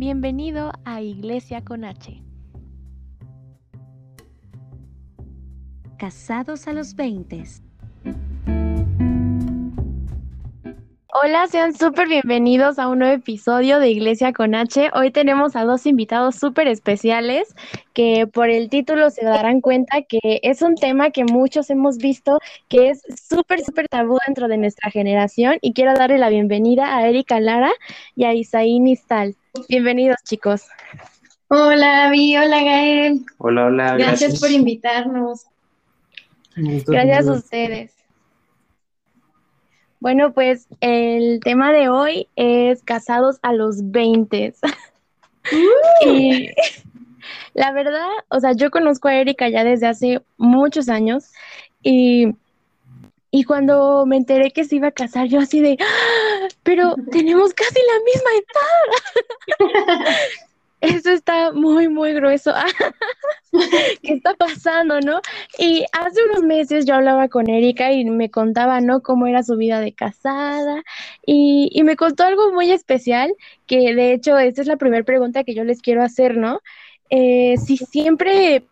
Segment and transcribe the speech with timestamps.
[0.00, 2.22] Bienvenido a Iglesia con H.
[5.98, 7.44] Casados a los 20.
[11.12, 14.90] Hola, sean súper bienvenidos a un nuevo episodio de Iglesia con H.
[14.94, 17.54] Hoy tenemos a dos invitados súper especiales
[17.92, 22.38] que por el título se darán cuenta que es un tema que muchos hemos visto
[22.68, 27.06] que es súper, súper tabú dentro de nuestra generación y quiero darle la bienvenida a
[27.06, 27.72] Erika Lara
[28.16, 29.36] y a Isaí Nistal.
[29.68, 30.66] Bienvenidos, chicos.
[31.48, 33.24] Hola, Vi, hola, Gael.
[33.38, 33.96] Hola, hola.
[33.96, 35.46] Gracias, por invitarnos.
[36.54, 37.94] Gracias a ustedes.
[39.98, 44.54] Bueno, pues el tema de hoy es casados a los 20.
[46.06, 46.48] y
[47.54, 51.32] la verdad, o sea, yo conozco a Erika ya desde hace muchos años
[51.82, 52.28] y,
[53.32, 56.29] y cuando me enteré que se iba a casar, yo así de, ¡Ah!
[56.62, 58.30] Pero tenemos casi la misma
[59.58, 60.18] edad.
[60.80, 62.54] Eso está muy, muy grueso.
[64.02, 65.20] ¿Qué está pasando, no?
[65.58, 69.02] Y hace unos meses yo hablaba con Erika y me contaba, ¿no?
[69.02, 70.82] Cómo era su vida de casada.
[71.26, 73.34] Y, y me contó algo muy especial,
[73.66, 76.60] que de hecho, esta es la primera pregunta que yo les quiero hacer, ¿no?
[77.10, 78.64] Eh, si siempre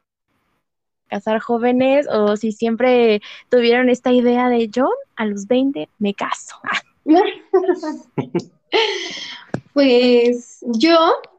[1.08, 6.56] casar jóvenes o si siempre tuvieron esta idea de yo a los 20 me caso.
[9.72, 10.96] pues yo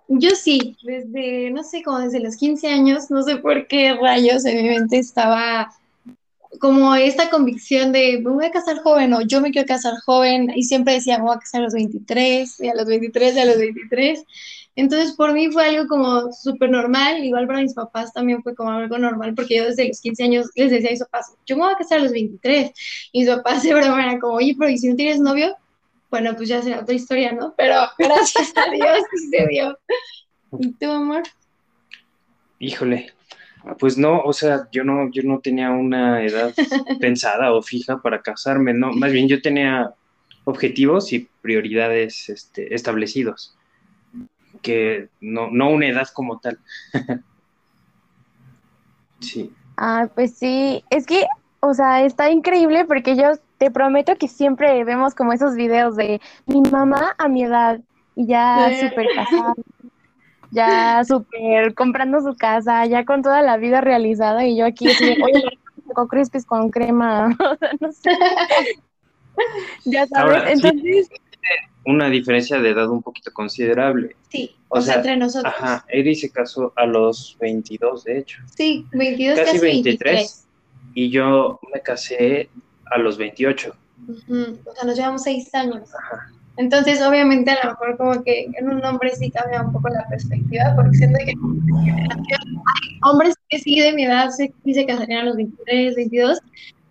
[0.09, 4.43] yo sí, desde, no sé, como desde los 15 años, no sé por qué rayos
[4.43, 5.71] en mi mente estaba
[6.59, 10.51] como esta convicción de me voy a casar joven o yo me quiero casar joven
[10.55, 13.45] y siempre decía voy a casar a los 23 y a los 23 y a
[13.45, 14.23] los 23.
[14.75, 18.71] Entonces por mí fue algo como súper normal, igual para mis papás también fue como
[18.71, 21.63] algo normal porque yo desde los 15 años les decía a mis papás, yo me
[21.63, 22.71] voy a casar a los 23
[23.11, 25.55] y mis papás de broma eran como, oye, pero ¿y si no tienes novio?
[26.09, 27.53] bueno, pues ya será otra historia, ¿no?
[27.55, 29.77] Pero gracias a Dios sí se dio.
[30.59, 31.23] ¿Y tú, amor?
[32.59, 33.13] Híjole,
[33.77, 36.53] pues no, o sea, yo no, yo no tenía una edad
[36.99, 39.93] pensada o fija para casarme, no, más bien yo tenía
[40.45, 43.55] objetivos y prioridades este, establecidos,
[44.61, 46.59] que no, no una edad como tal.
[49.19, 49.51] sí.
[49.77, 51.25] Ah, pues sí, es que,
[51.61, 56.21] o sea, está increíble porque yo te prometo que siempre vemos como esos videos de
[56.45, 57.79] mi mamá a mi edad
[58.15, 59.53] y ya súper casada,
[60.51, 65.15] ya súper comprando su casa, ya con toda la vida realizada y yo aquí así,
[65.21, 65.43] oye,
[65.93, 68.11] con crispis con crema, o sea, no sé.
[69.85, 71.09] ya sabes, entonces...
[71.85, 74.15] una diferencia de edad un poquito considerable.
[74.29, 75.53] Sí, o, sea, entre nosotros.
[75.55, 78.41] Ajá, Eri se casó a los 22, de hecho.
[78.55, 80.45] Sí, 22, casi, casi 23.
[80.93, 82.49] Y yo me casé
[82.85, 83.75] a los 28.
[84.27, 85.89] O sea, nos llevamos seis años.
[86.59, 90.05] Entonces, obviamente, a lo mejor como que en un hombre sí cambia un poco la
[90.09, 92.59] perspectiva, porque siento que hay
[93.09, 96.39] hombres que sí de mi edad se, se casarían a los 23, 22,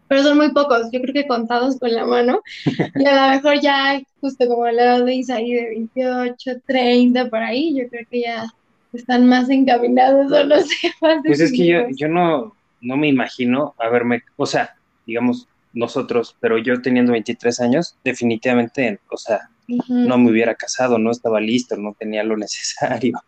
[0.08, 2.40] pero son muy pocos, yo creo que contados con la mano.
[2.64, 7.40] Y a lo mejor ya, justo como la edad de Isaí de 28, 30, por
[7.40, 8.46] ahí, yo creo que ya
[8.94, 10.76] están más encaminados o no sé.
[11.02, 16.34] Más pues es que yo, yo no, no me imagino haberme, o sea, digamos, nosotros,
[16.40, 21.76] pero yo teniendo 23 años, definitivamente, o sea, no me hubiera casado, no estaba listo,
[21.76, 23.20] no tenía lo necesario.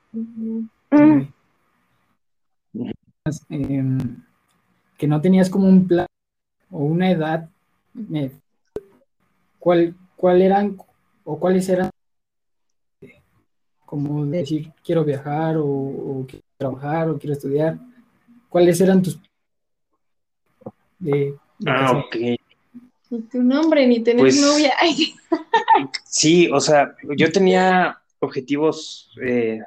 [3.49, 4.23] Em,
[4.97, 6.07] que no tenías como un plan
[6.71, 7.49] o una edad,
[8.15, 8.33] eh,
[9.59, 10.77] ¿cuál, ¿cuál eran
[11.25, 11.91] o cuáles eran?
[13.85, 17.79] Como decir, quiero viajar o, o quiero trabajar o quiero estudiar.
[18.49, 19.21] ¿Cuáles eran tus
[20.99, 21.37] de
[21.67, 22.17] Ah, ok.
[23.11, 24.75] Ni tu nombre, ni tener pues, novia.
[26.05, 29.61] sí, o sea, yo tenía objetivos eh,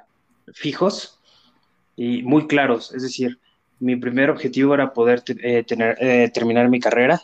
[0.54, 1.20] fijos
[1.96, 2.94] y muy claros.
[2.94, 3.40] Es decir,
[3.80, 7.22] mi primer objetivo era poder eh, tener, eh, terminar mi carrera.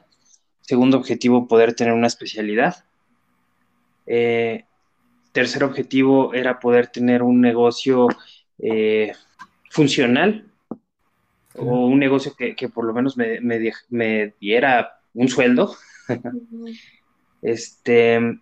[0.61, 2.83] Segundo objetivo, poder tener una especialidad.
[5.31, 8.07] tercer objetivo era poder tener un negocio
[9.69, 10.45] funcional
[11.55, 13.39] o un negocio que, por lo menos me,
[13.89, 15.75] me, diera un sueldo.
[17.41, 18.39] este,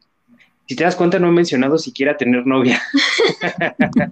[0.68, 2.82] si te das cuenta, no he mencionado siquiera tener novia.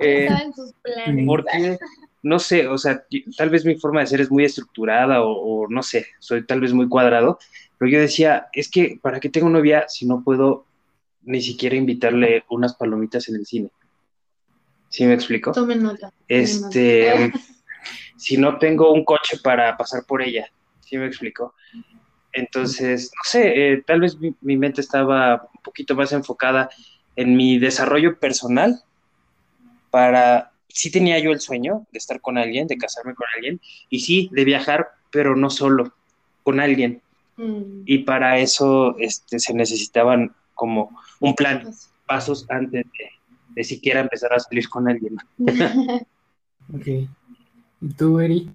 [0.00, 1.26] eh, sus planes.
[1.26, 1.78] Porque,
[2.22, 3.04] no sé, o sea,
[3.36, 6.72] tal vez mi forma de ser es muy estructurada o, no sé, soy tal vez
[6.72, 7.38] muy cuadrado,
[7.78, 10.66] pero yo decía, es que, ¿para qué tengo novia si no puedo
[11.22, 13.70] ni siquiera invitarle unas palomitas en el cine?
[14.88, 15.52] ¿Sí me explico?
[15.52, 16.12] Tomen nota.
[16.26, 17.32] Este
[18.16, 20.50] si no tengo un coche para pasar por ella.
[20.80, 21.54] ¿Sí me explico?
[22.36, 26.68] Entonces, no sé, eh, tal vez mi, mente estaba un poquito más enfocada
[27.16, 28.82] en mi desarrollo personal
[29.90, 34.00] para, sí tenía yo el sueño de estar con alguien, de casarme con alguien, y
[34.00, 35.94] sí, de viajar, pero no solo,
[36.42, 37.00] con alguien.
[37.38, 37.82] Mm.
[37.86, 40.90] Y para eso este, se necesitaban como
[41.20, 41.72] un plan,
[42.06, 43.10] pasos antes de,
[43.54, 45.16] de siquiera empezar a salir con alguien.
[46.74, 46.86] Ok.
[47.80, 48.50] ¿Y tú, Eri?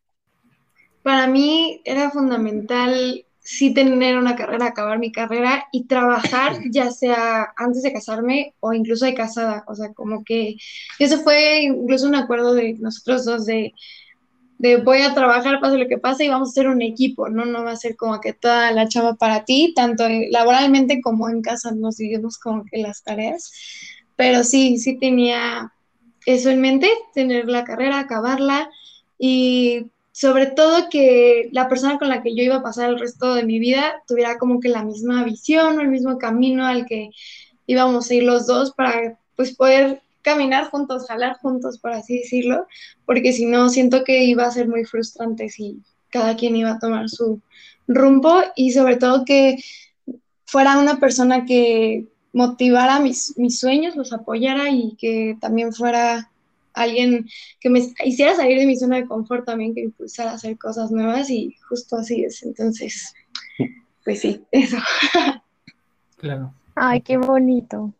[1.01, 7.51] Para mí era fundamental sí tener una carrera, acabar mi carrera y trabajar, ya sea
[7.57, 9.65] antes de casarme o incluso de casada.
[9.67, 10.55] O sea, como que
[10.99, 13.73] eso fue incluso un acuerdo de nosotros dos de,
[14.57, 17.43] de voy a trabajar, pase lo que pase, y vamos a ser un equipo, ¿no?
[17.43, 21.41] No va a ser como que toda la chava para ti, tanto laboralmente como en
[21.41, 23.51] casa nos dividimos como que las tareas.
[24.15, 25.73] Pero sí, sí tenía
[26.25, 28.69] eso en mente, tener la carrera, acabarla
[29.19, 33.33] y sobre todo que la persona con la que yo iba a pasar el resto
[33.33, 37.11] de mi vida tuviera como que la misma visión o el mismo camino al que
[37.65, 42.67] íbamos a ir los dos para pues poder caminar juntos, jalar juntos, por así decirlo,
[43.05, 45.79] porque si no siento que iba a ser muy frustrante si
[46.09, 47.41] cada quien iba a tomar su
[47.87, 49.57] rumbo y sobre todo que
[50.45, 56.30] fuera una persona que motivara mis, mis sueños, los apoyara y que también fuera
[56.73, 57.27] alguien
[57.59, 60.91] que me hiciera salir de mi zona de confort también, que impulsara a hacer cosas
[60.91, 62.43] nuevas y justo así es.
[62.43, 63.13] Entonces,
[64.03, 64.77] pues sí, eso.
[66.17, 66.53] Claro.
[66.75, 67.95] Ay, qué bonito.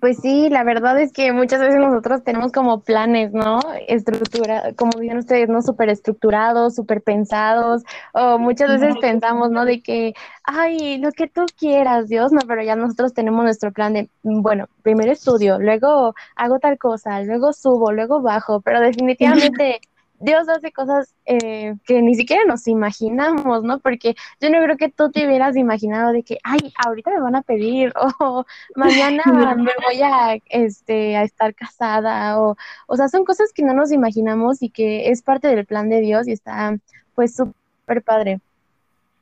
[0.00, 3.60] Pues sí, la verdad es que muchas veces nosotros tenemos como planes, ¿no?
[3.88, 5.60] Estructura, como dicen ustedes, ¿no?
[5.60, 9.64] Súper estructurados, súper pensados, o muchas veces pensamos, ¿no?
[9.64, 10.14] De que,
[10.44, 14.66] ay, lo que tú quieras, Dios, no, pero ya nosotros tenemos nuestro plan de, bueno,
[14.82, 19.80] primero estudio, luego hago tal cosa, luego subo, luego bajo, pero definitivamente
[20.20, 23.78] Dios hace cosas eh, que ni siquiera nos imaginamos, ¿no?
[23.78, 27.36] Porque yo no creo que tú te hubieras imaginado de que, ay, ahorita me van
[27.36, 28.44] a pedir, o
[28.76, 32.56] mañana me voy a, este, a estar casada, o,
[32.86, 36.00] o sea, son cosas que no nos imaginamos y que es parte del plan de
[36.00, 36.76] Dios y está,
[37.14, 38.40] pues, súper padre.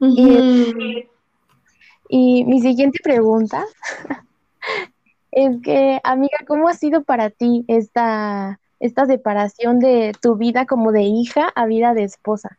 [0.01, 0.75] Ujú.
[2.09, 3.65] Y mi siguiente pregunta
[5.33, 10.93] es que, amiga, ¿cómo ha sido para ti esta, esta separación de tu vida como
[10.93, 12.59] de hija a vida de esposa?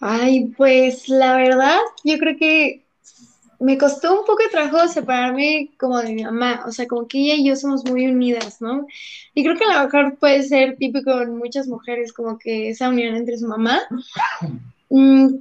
[0.00, 2.84] Ay, pues la verdad, yo creo que
[3.60, 7.18] me costó un poco de trabajo separarme como de mi mamá, o sea, como que
[7.18, 8.86] ella y yo somos muy unidas, ¿no?
[9.34, 12.88] Y creo que a lo mejor puede ser típico en muchas mujeres, como que esa
[12.88, 13.80] unión entre su mamá.
[14.90, 15.34] Mm,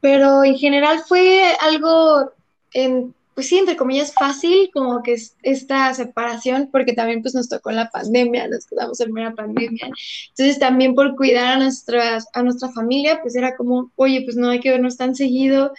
[0.00, 2.32] pero en general fue algo,
[2.72, 7.48] en, pues sí, entre comillas, fácil, como que es- esta separación, porque también pues nos
[7.48, 9.86] tocó la pandemia, nos quedamos en mera pandemia.
[10.30, 14.48] Entonces también por cuidar a nuestras, a nuestra familia, pues era como, oye, pues no
[14.50, 15.72] hay que vernos tan seguido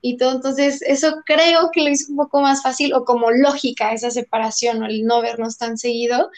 [0.00, 0.32] y todo.
[0.36, 4.82] Entonces eso creo que lo hizo un poco más fácil o como lógica esa separación
[4.84, 6.30] el no vernos tan seguido.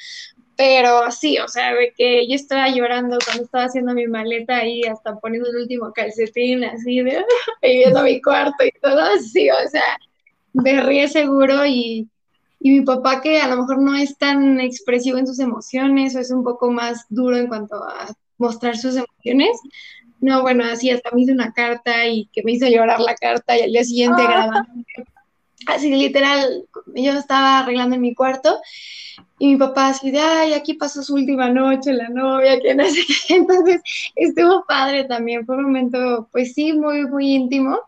[0.56, 4.82] Pero sí, o sea, de que yo estaba llorando cuando estaba haciendo mi maleta ahí,
[4.84, 7.24] hasta poniendo el último calcetín, así de,
[7.62, 9.82] y viendo mi cuarto y todo así, o sea,
[10.54, 12.08] me ríe seguro y,
[12.60, 16.20] y mi papá que a lo mejor no es tan expresivo en sus emociones o
[16.20, 19.60] es un poco más duro en cuanto a mostrar sus emociones.
[20.20, 23.58] No, bueno, así hasta me hizo una carta y que me hizo llorar la carta
[23.58, 24.70] y al día siguiente grabando.
[25.66, 28.58] Así literal, yo estaba arreglando en mi cuarto
[29.38, 32.84] y mi papá así de, ay, aquí pasó su última noche, la novia, que no
[32.84, 33.34] sé qué.
[33.34, 33.82] Entonces
[34.14, 37.78] estuvo padre también, fue un momento, pues sí, muy, muy íntimo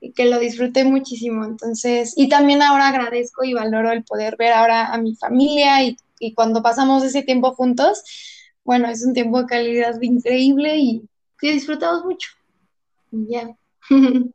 [0.00, 1.44] y que lo disfruté muchísimo.
[1.44, 5.96] Entonces, y también ahora agradezco y valoro el poder ver ahora a mi familia y,
[6.18, 8.02] y cuando pasamos ese tiempo juntos,
[8.64, 12.30] bueno, es un tiempo de calidad increíble y que disfrutamos mucho.
[13.12, 13.56] Y ya.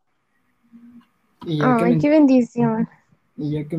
[1.45, 2.87] Y ya Ay, qué bendición.
[3.35, 3.77] y ya que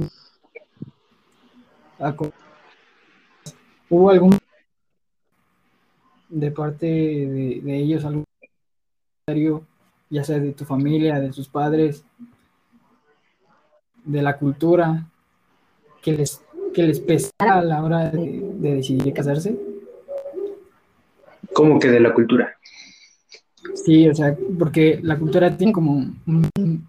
[3.88, 4.38] hubo algún
[6.28, 8.24] de parte de, de ellos algún
[9.26, 9.66] comentario,
[10.14, 12.04] ya sea de tu familia, de sus padres,
[14.04, 15.06] de la cultura,
[16.02, 16.40] que les,
[16.72, 19.58] que les pesara a la hora de, de decidir casarse.
[21.52, 22.54] Como que de la cultura.
[23.74, 26.88] Sí, o sea, porque la cultura tiene como, un-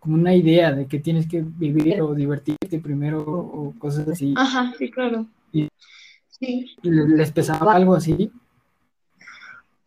[0.00, 4.34] como una idea de que tienes que vivir o divertirte primero o cosas así.
[4.36, 5.26] Ajá, sí, claro.
[5.52, 5.68] Y-
[6.40, 6.74] Sí.
[6.82, 8.30] ¿Les pesaba algo así?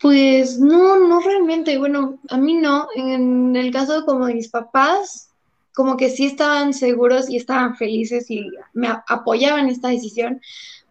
[0.03, 1.77] Pues no, no realmente.
[1.77, 2.89] Bueno, a mí no.
[2.93, 5.29] En el caso como de mis papás,
[5.73, 10.41] como que sí estaban seguros y estaban felices y me apoyaban esta decisión.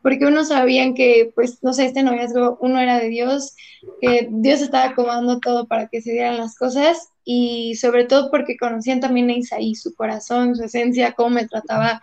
[0.03, 3.55] porque uno sabían que, pues, no sé, este noviazgo, uno era de Dios,
[4.01, 8.57] que Dios estaba acomodando todo para que se dieran las cosas y sobre todo porque
[8.57, 12.01] conocían también a Isaí, su corazón, su esencia, cómo me trataba,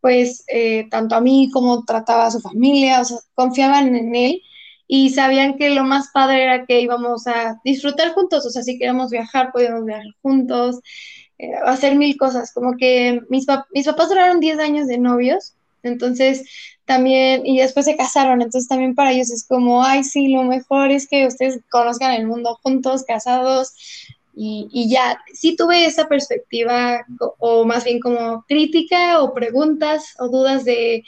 [0.00, 4.42] pues, eh, tanto a mí como trataba a su familia, o sea, confiaban en él
[4.92, 8.76] y sabían que lo más padre era que íbamos a disfrutar juntos, o sea, si
[8.76, 10.80] queríamos viajar, podíamos viajar juntos,
[11.38, 15.54] eh, hacer mil cosas, como que mis, mis papás duraron 10 años de novios,
[15.84, 16.42] entonces
[16.86, 20.90] también, y después se casaron, entonces también para ellos es como, ay, sí, lo mejor
[20.90, 23.74] es que ustedes conozcan el mundo juntos, casados,
[24.34, 27.06] y, y, ya, sí tuve esa perspectiva,
[27.38, 31.04] o más bien como crítica o preguntas o dudas de,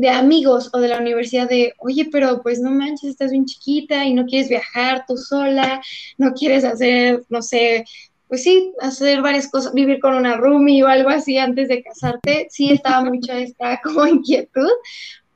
[0.00, 4.06] de amigos o de la universidad de, oye, pero pues no manches, estás bien chiquita
[4.06, 5.82] y no quieres viajar tú sola,
[6.16, 7.84] no quieres hacer, no sé,
[8.26, 12.46] pues sí, hacer varias cosas, vivir con una roomie o algo así antes de casarte,
[12.48, 14.70] sí estaba mucha esta como inquietud,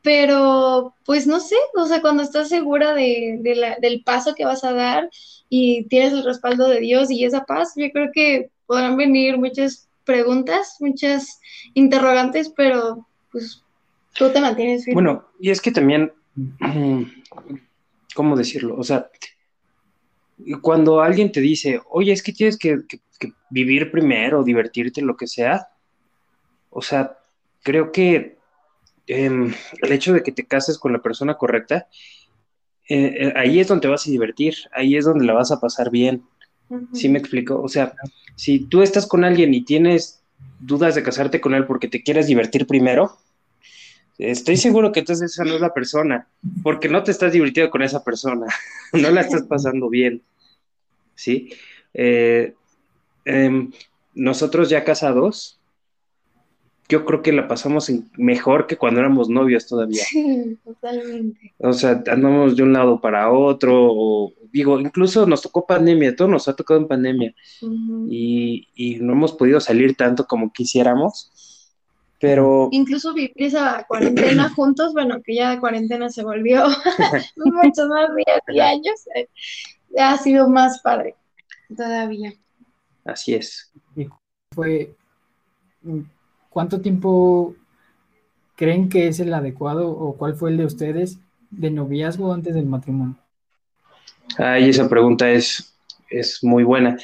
[0.01, 4.47] pero pues no sé, o sea, cuando estás segura de, de la, del paso que
[4.47, 5.11] vas a dar
[5.51, 9.91] y tienes el respaldo de Dios y esa paz, yo creo que podrán venir muchas
[10.05, 11.39] preguntas, muchas
[11.75, 13.64] interrogantes, pero pues
[14.15, 14.95] tú te mantienes firme.
[14.95, 16.13] Bueno, y es que también,
[18.15, 18.77] ¿cómo decirlo?
[18.77, 19.11] O sea,
[20.61, 25.17] cuando alguien te dice, oye, es que tienes que, que, que vivir primero, divertirte, lo
[25.17, 25.69] que sea,
[26.71, 27.17] o sea,
[27.63, 28.37] creo que
[29.07, 31.89] eh, el hecho de que te cases con la persona correcta,
[32.89, 35.61] eh, eh, ahí es donde te vas a divertir, ahí es donde la vas a
[35.61, 36.25] pasar bien.
[36.69, 36.89] Uh -huh.
[36.93, 37.61] ¿Sí me explico?
[37.61, 37.95] O sea,
[38.35, 40.23] si tú estás con alguien y tienes
[40.59, 43.17] dudas de casarte con él porque te quieres divertir primero,
[44.19, 46.29] estoy seguro que entonces esa no es la persona,
[46.63, 48.47] porque no te estás divirtiendo con esa persona,
[48.93, 50.23] no la estás pasando bien.
[51.15, 51.51] ¿Sí?
[51.93, 52.55] Eh,
[53.25, 53.69] eh,
[54.15, 55.61] nosotros ya casados,
[56.89, 60.05] yo creo que la pasamos mejor que cuando éramos novios todavía.
[60.05, 61.55] Sí, totalmente.
[61.59, 66.29] O sea, andamos de un lado para otro, o digo, incluso nos tocó pandemia, todo
[66.29, 68.09] nos ha tocado en pandemia, uh -huh.
[68.11, 71.33] y, y, no hemos podido salir tanto como quisiéramos,
[72.25, 72.71] pero...
[72.73, 76.65] Incluso vivir esa cuarentena juntos, bueno, que ya de cuarentena se volvió
[77.37, 79.29] muchos más días y años, eh,
[79.99, 81.17] ha sido más padre
[81.77, 82.33] todavía.
[83.05, 83.71] Así es.
[83.95, 84.09] Y
[84.53, 84.95] fue
[86.49, 87.55] ¿cuánto tiempo
[88.57, 91.19] creen que es el adecuado o cuál fue el de ustedes
[91.51, 93.17] de noviazgo antes del matrimonio?
[94.39, 95.77] Ay, esa pregunta es,
[96.09, 96.97] es muy buena.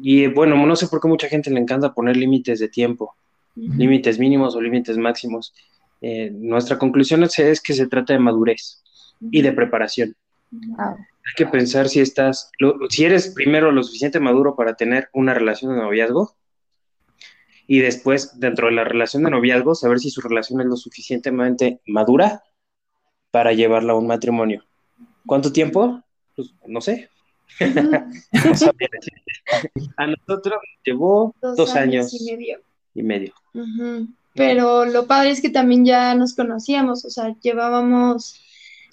[0.00, 3.16] Y bueno, no sé por qué mucha gente le encanta poner límites de tiempo.
[3.54, 5.54] Límites mínimos o límites máximos.
[6.00, 8.82] Eh, nuestra conclusión es, es, que se trata de madurez
[9.20, 10.16] y de preparación.
[10.50, 10.96] -huh.
[10.96, 15.34] Hay que pensar si estás, lo, si eres primero lo suficiente maduro para tener una
[15.34, 16.34] relación de noviazgo,
[17.66, 21.80] y después, dentro de la relación de noviazgo, saber si su relación es lo suficientemente
[21.86, 22.42] madura
[23.30, 24.64] para llevarla a un matrimonio.
[25.24, 26.02] ¿Cuánto tiempo?
[26.34, 27.08] Pues no sé.
[27.60, 28.52] no.
[29.96, 32.60] A nosotros llevó dos, dos años, años, y medio.
[32.94, 33.34] Y medio.
[33.54, 34.08] Uh -huh.
[34.34, 38.40] Pero lo padre es que también ya nos conocíamos, o sea, llevábamos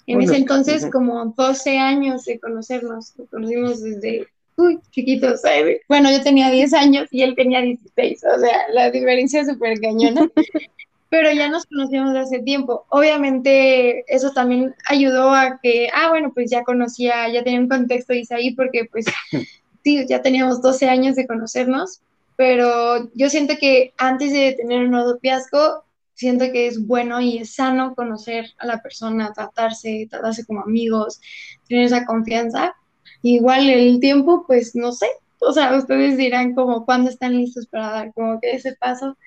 [0.06, 0.90] en bueno, ese entonces uh -huh.
[0.90, 4.26] como 12 años de conocernos, nos conocimos desde
[4.60, 5.80] uy, chiquitos, ¿sabes?
[5.88, 9.80] Bueno, yo tenía 10 años y él tenía 16, o sea, la diferencia es súper
[9.80, 10.28] cañona.
[11.08, 12.86] Pero ya nos conocíamos hace tiempo.
[12.88, 18.14] Obviamente eso también ayudó a que, ah, bueno, pues ya conocía, ya tenía un contexto
[18.14, 19.06] Isaí porque pues
[19.84, 22.00] sí, ya teníamos 12 años de conocernos,
[22.40, 27.54] pero yo siento que antes de tener un noviazgo, siento que es bueno y es
[27.54, 31.20] sano conocer a la persona, tratarse, tratarse como amigos,
[31.68, 32.74] tener esa confianza
[33.20, 35.06] Igual el tiempo, pues no sé,
[35.40, 39.18] o sea, ustedes dirán como cuándo están listos para dar como que ese paso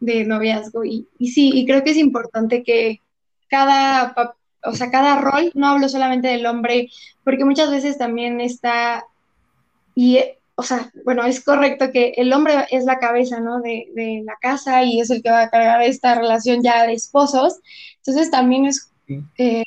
[0.00, 0.84] de noviazgo.
[0.84, 3.00] Y, y sí, y creo que es importante que
[3.48, 4.12] cada,
[4.64, 6.88] o sea, cada rol, no hablo solamente del hombre,
[7.22, 9.04] porque muchas veces también está,
[9.94, 10.18] y,
[10.56, 13.60] o sea, bueno, es correcto que el hombre es la cabeza, ¿no?
[13.60, 16.94] De, de la casa y es el que va a cargar esta relación ya de
[16.94, 17.60] esposos.
[17.98, 18.90] Entonces también es...
[19.38, 19.62] Eh,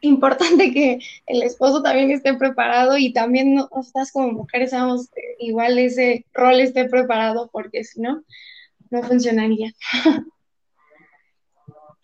[0.00, 6.26] importante que el esposo también esté preparado y también nosotras como mujeres seamos igual ese
[6.34, 8.22] rol esté preparado porque si no,
[8.90, 9.72] no funcionaría.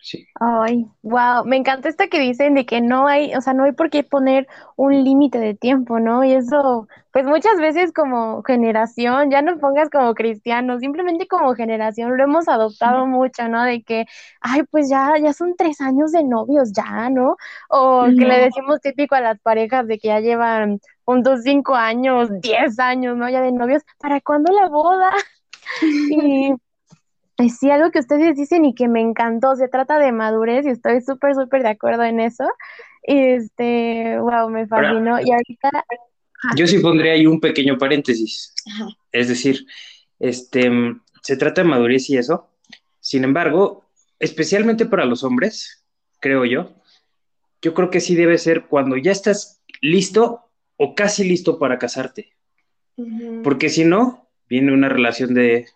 [0.01, 0.25] Sí.
[0.39, 3.73] Ay, wow, me encanta esto que dicen de que no hay, o sea, no hay
[3.73, 6.23] por qué poner un límite de tiempo, ¿no?
[6.23, 12.17] Y eso, pues muchas veces como generación, ya no pongas como cristiano, simplemente como generación
[12.17, 13.09] lo hemos adoptado sí.
[13.11, 13.63] mucho, ¿no?
[13.63, 14.05] De que,
[14.41, 17.35] ay, pues ya, ya son tres años de novios, ya, ¿no?
[17.69, 18.17] O no.
[18.17, 22.79] que le decimos típico a las parejas de que ya llevan juntos cinco años, diez
[22.79, 23.29] años, ¿no?
[23.29, 25.11] Ya de novios, ¿para cuándo la boda?
[25.81, 26.53] y
[27.49, 31.01] sí, algo que ustedes dicen y que me encantó, se trata de madurez y estoy
[31.01, 32.45] súper, súper de acuerdo en eso.
[33.03, 35.19] Este, wow, me fascinó.
[35.19, 35.69] y ahorita...
[36.55, 38.53] Yo sí pondría ahí un pequeño paréntesis.
[39.11, 39.65] Es decir,
[40.19, 40.71] este,
[41.21, 42.49] se trata de madurez y eso.
[42.99, 43.85] Sin embargo,
[44.19, 45.85] especialmente para los hombres,
[46.19, 46.73] creo yo,
[47.61, 52.33] yo creo que sí debe ser cuando ya estás listo o casi listo para casarte.
[53.43, 55.67] Porque si no, viene una relación de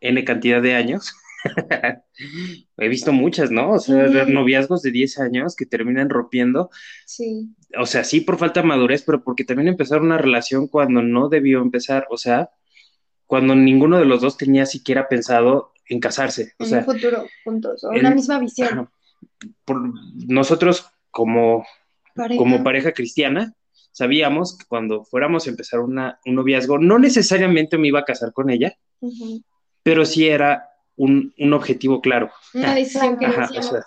[0.00, 1.14] N cantidad de años.
[2.76, 3.72] He visto muchas, ¿no?
[3.72, 6.70] O sea, noviazgos de 10 años que terminan rompiendo.
[7.06, 7.54] Sí.
[7.78, 11.28] O sea, sí por falta de madurez, pero porque también empezaron una relación cuando no
[11.28, 12.06] debió empezar.
[12.10, 12.50] O sea,
[13.26, 16.54] cuando ninguno de los dos tenía siquiera pensado en casarse.
[16.58, 18.88] O en un futuro juntos, o una misma visión.
[19.64, 19.80] Por
[20.26, 21.64] nosotros, como
[22.36, 23.54] como pareja cristiana,
[23.92, 28.32] sabíamos que cuando fuéramos a empezar una, un noviazgo, no necesariamente me iba a casar
[28.32, 28.76] con ella,
[29.88, 32.30] pero sí era un, objetivo claro.
[32.52, 33.26] Una decisión que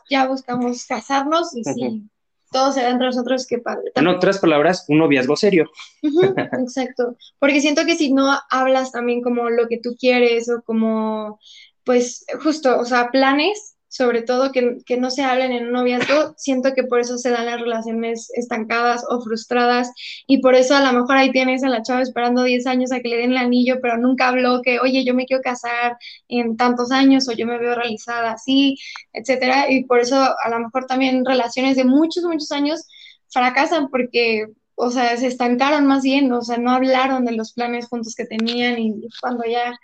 [0.10, 2.10] ya buscamos casarnos y sí,
[2.52, 3.92] todo será entre nosotros, que padre.
[3.94, 5.70] En otras palabras, un noviazgo serio.
[6.60, 11.40] exacto, porque siento que si no hablas también como lo que tú quieres o como,
[11.84, 16.34] pues justo, o sea, planes, sobre todo que, que, no se hablen en un noviazgo,
[16.38, 19.92] siento que por eso se dan las relaciones estancadas o frustradas
[20.28, 23.02] y por eso a lo mejor ahí tienes a la chava esperando 10 años a
[23.02, 25.98] que le den el anillo, pero nunca habló que, oye, yo me quiero casar
[26.30, 28.78] en tantos años o yo me veo realizada así,
[29.12, 32.88] etcétera, y por eso a lo mejor también relaciones de muchos, muchos años
[33.28, 34.46] fracasan porque
[34.76, 38.26] o sea, se estancaron más bien, o sea, no hablaron de los planes juntos que
[38.26, 39.78] tenían y cuando ya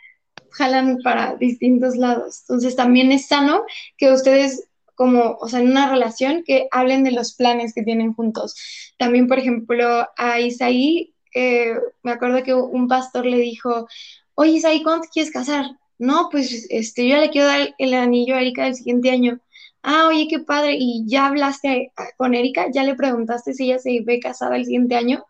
[0.57, 2.41] jalan para distintos lados.
[2.41, 3.63] Entonces también es sano
[3.97, 8.13] que ustedes como, o sea, en una relación, que hablen de los planes que tienen
[8.13, 8.55] juntos.
[8.97, 13.87] También, por ejemplo, a Isaí, eh, me acuerdo que un pastor le dijo,
[14.33, 15.65] oye Isaí, ¿cuándo te quieres casar?
[15.99, 19.39] No, pues este, yo le quiero dar el anillo a Erika del siguiente año.
[19.83, 20.75] Ah, oye, qué padre.
[20.79, 22.67] ¿Y ya hablaste con Erika?
[22.71, 25.25] ¿Ya le preguntaste si ella se ve casada el siguiente año?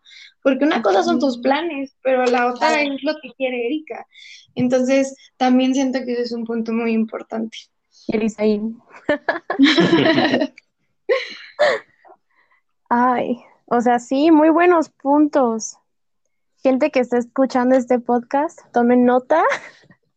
[0.48, 4.06] Porque una cosa son tus planes, pero la otra es lo que quiere Erika.
[4.54, 7.58] Entonces, también siento que eso es un punto muy importante.
[8.38, 8.62] ahí.
[12.88, 15.76] Ay, o sea, sí, muy buenos puntos.
[16.62, 19.44] Gente que está escuchando este podcast, tomen nota.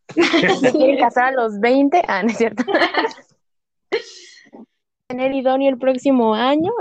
[0.72, 2.04] Quieren casar a los 20.
[2.08, 2.64] Ah, no es cierto.
[5.08, 6.72] Tener idóneo el próximo año.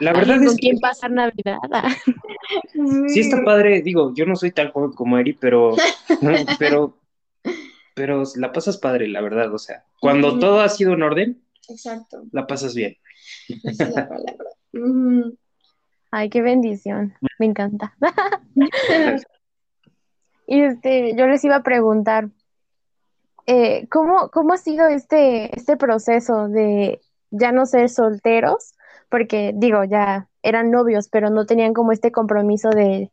[0.00, 1.58] La verdad es ¿Con quién pasar Navidad?
[3.08, 5.74] sí está padre, digo, yo no soy tan joven como Eri, pero,
[6.58, 6.98] pero,
[7.94, 12.22] pero la pasas padre, la verdad, o sea, cuando todo ha sido en orden, Exacto.
[12.32, 12.96] la pasas bien.
[16.10, 17.96] Ay, qué bendición, me encanta.
[20.46, 22.28] y este, yo les iba a preguntar,
[23.46, 27.00] eh, ¿cómo, ¿cómo ha sido este, este proceso de
[27.30, 28.74] ya no ser solteros?
[29.12, 33.10] Porque digo, ya eran novios, pero no tenían como este compromiso de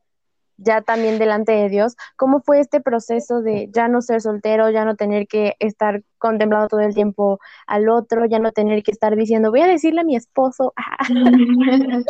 [0.55, 1.97] ya también delante de Dios.
[2.15, 6.69] ¿Cómo fue este proceso de ya no ser soltero, ya no tener que estar contemplando
[6.69, 10.05] todo el tiempo al otro, ya no tener que estar diciendo, voy a decirle a
[10.05, 10.73] mi esposo?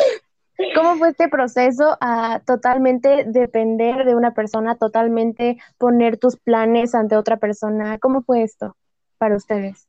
[0.76, 7.16] ¿Cómo fue este proceso a totalmente depender de una persona, totalmente poner tus planes ante
[7.16, 7.98] otra persona?
[7.98, 8.76] ¿Cómo fue esto
[9.18, 9.88] para ustedes?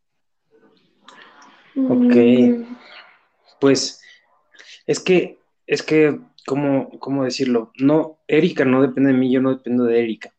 [1.76, 2.16] Ok.
[3.60, 4.00] Pues
[4.86, 7.72] es que, es que, ¿cómo, cómo decirlo?
[7.76, 10.32] No, Erika no depende de mí, yo no dependo de Erika.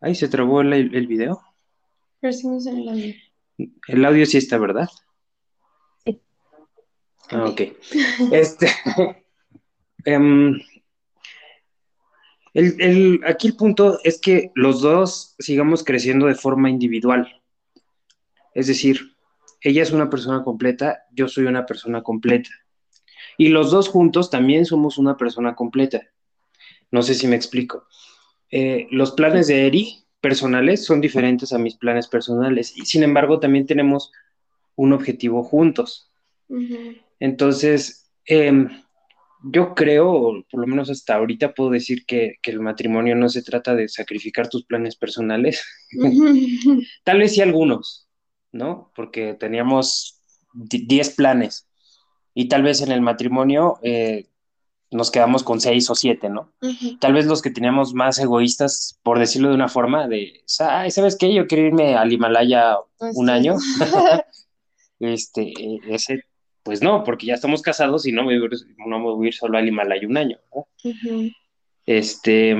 [0.00, 1.40] Ay, se trabó el, el video.
[2.20, 3.14] el audio.
[3.88, 4.88] El audio sí está, ¿verdad?
[6.04, 6.20] Sí.
[7.30, 7.62] Ah, ok.
[8.32, 8.68] este.
[10.04, 10.58] Em,
[12.54, 17.42] el, aquí el punto es que los dos sigamos creciendo de forma individual.
[18.54, 19.16] Es decir,
[19.60, 22.50] ella es una persona completa, yo soy una persona completa.
[23.36, 26.02] Y los dos juntos también somos una persona completa.
[26.90, 27.86] No sé si me explico.
[28.50, 33.38] Eh, los planes de Eri personales son diferentes a mis planes personales y sin embargo
[33.38, 34.10] también tenemos
[34.74, 36.10] un objetivo juntos.
[37.20, 38.68] Entonces, em,
[39.44, 43.42] yo creo, por lo menos hasta ahorita puedo decir que, que, el matrimonio no se
[43.42, 45.64] trata de sacrificar tus planes personales.
[47.04, 48.07] Tal vez sí algunos,
[48.58, 48.92] ¿no?
[48.94, 50.20] Porque teníamos
[50.52, 51.68] 10 planes
[52.34, 54.26] y tal vez en el matrimonio eh,
[54.90, 56.52] nos quedamos con 6 o 7, ¿no?
[57.00, 61.34] Tal vez los que teníamos más egoístas, por decirlo de una forma, de, ¿sabes qué?
[61.34, 63.56] Yo quiero irme al Himalaya pues un año.
[65.00, 66.24] este, e, ese,
[66.62, 68.48] pues no, porque ya estamos casados y no me voy,
[68.86, 70.38] no voy a ir solo al Himalaya un año,
[71.84, 72.56] Este,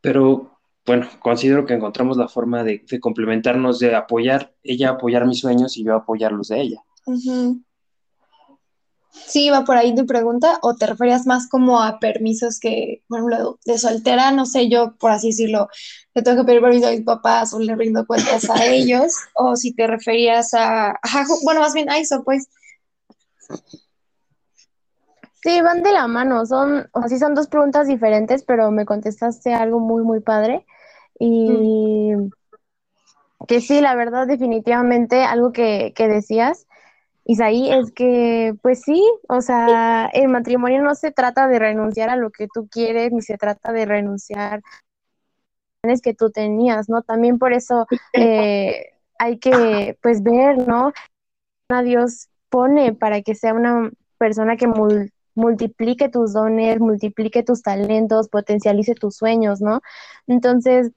[0.00, 5.76] pero bueno, considero que encontramos la forma de, complementarnos, de apoyar, ella apoyar mis sueños
[5.76, 6.82] y yo apoyar los de ella.
[9.12, 13.18] Sí, va por ahí tu pregunta, o te referías más como a permisos que, por
[13.18, 15.68] ejemplo, de soltera, no sé, yo, por así decirlo,
[16.14, 19.56] le tengo que pedir permiso a mis papás o le rindo cuentas a ellos, o
[19.56, 20.98] si te referías a,
[21.42, 22.48] bueno, más bien a eso, pues.
[25.42, 29.54] Sí, van de la mano, son, o sea, son dos preguntas diferentes, pero me contestaste
[29.54, 30.66] algo muy, muy padre.
[31.18, 32.30] Y mm.
[33.48, 36.66] que sí, la verdad, definitivamente, algo que, que decías,
[37.24, 42.16] Isaí, es que, pues sí, o sea, el matrimonio no se trata de renunciar a
[42.16, 44.62] lo que tú quieres, ni se trata de renunciar
[45.82, 47.02] a los que tú tenías, ¿no?
[47.02, 50.92] También por eso eh, hay que, pues, ver, ¿no?
[51.70, 54.66] A Dios pone para que sea una persona que
[55.34, 59.80] multiplique tus dones, multiplique tus talentos, potencialice tus sueños, ¿no?
[60.26, 60.92] Entonces,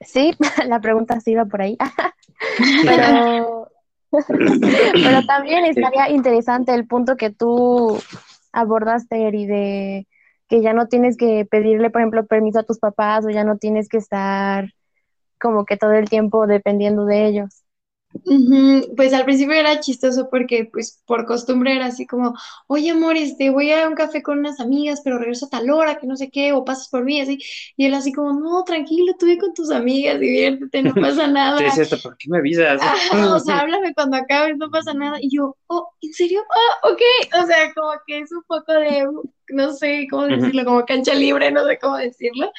[0.00, 0.32] sí,
[0.66, 1.76] la pregunta sí iba por ahí.
[2.84, 3.68] Pero
[4.32, 7.98] pero también estaría interesante el punto que tú
[8.52, 10.08] abordaste, Eri, de
[10.48, 13.58] que ya no tienes que pedirle, por ejemplo, permiso a tus papás o ya no
[13.58, 14.72] tienes que estar
[15.38, 17.62] como que todo el tiempo dependiendo de ellos.
[18.96, 22.34] Pues al principio era chistoso porque pues por costumbre era así como,
[22.66, 25.98] oye amor, este, voy a un café con unas amigas, pero regreso a tal hora,
[25.98, 27.38] que no sé qué, o pasas por mí, así,
[27.76, 31.58] y él así como, no, tranquilo, tú con tus amigas, diviértete, no pasa nada.
[32.02, 32.80] ¿por qué me avisas?
[33.12, 36.42] o sea, háblame cuando acabes, no pasa nada, y yo, oh, ¿en serio?
[36.50, 37.00] Ah, ok,
[37.42, 39.06] o sea, como que es un poco de,
[39.50, 42.50] no sé cómo decirlo, como cancha libre, no sé cómo decirlo,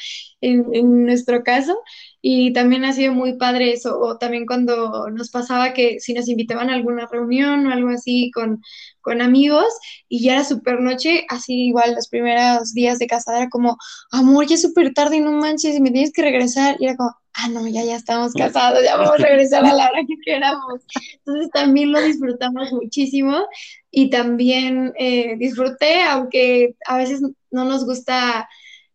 [0.41, 1.77] en, en nuestro caso,
[2.21, 6.27] y también ha sido muy padre eso, o también cuando nos pasaba que si nos
[6.27, 8.61] invitaban a alguna reunión o algo así con,
[9.01, 9.65] con amigos
[10.09, 13.77] y ya era súper noche, así igual los primeros días de casada era como,
[14.11, 16.75] amor, ya es súper tarde y no manches y me tienes que regresar.
[16.79, 19.89] Y era como, ah, no, ya, ya estamos casados, ya vamos a regresar a la
[19.89, 20.81] hora que queramos.
[21.25, 23.37] Entonces también lo disfrutamos muchísimo
[23.91, 27.21] y también eh, disfruté, aunque a veces
[27.51, 28.47] no nos gusta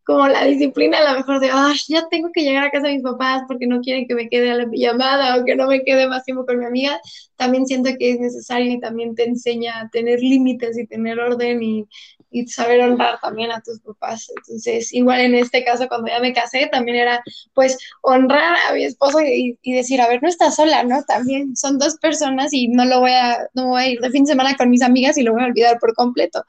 [0.04, 2.94] como la disciplina a lo mejor de, ah, ya tengo que llegar a casa de
[2.94, 5.82] mis papás porque no quieren que me quede a la llamada o que no me
[5.82, 7.00] quede más tiempo con mi amiga,
[7.36, 11.62] también siento que es necesario y también te enseña a tener límites y tener orden
[11.62, 11.86] y,
[12.34, 14.28] y saber honrar también a tus papás.
[14.36, 17.22] Entonces, igual en este caso, cuando ya me casé, también era
[17.54, 21.04] pues honrar a mi esposo y, decir, a ver, no estás sola, ¿no?
[21.04, 24.24] También son dos personas y no lo voy a, no voy a ir de fin
[24.24, 26.42] de semana con mis amigas y lo voy a olvidar por completo.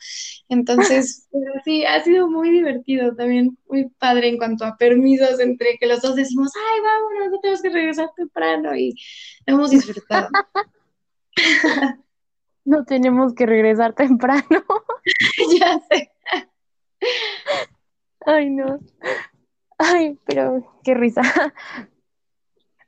[0.50, 1.28] Entonces,
[1.65, 6.02] sí, ha sido muy divertido también, muy padre en cuanto a permisos entre que los
[6.02, 8.95] dos decimos, ay, vámonos, no tenemos que regresar temprano y
[9.45, 10.30] hemos disfrutado.
[12.65, 14.43] No tenemos que regresar temprano.
[15.60, 16.12] ya sé.
[18.25, 18.80] Ay, no.
[19.78, 21.21] Ay, pero qué risa.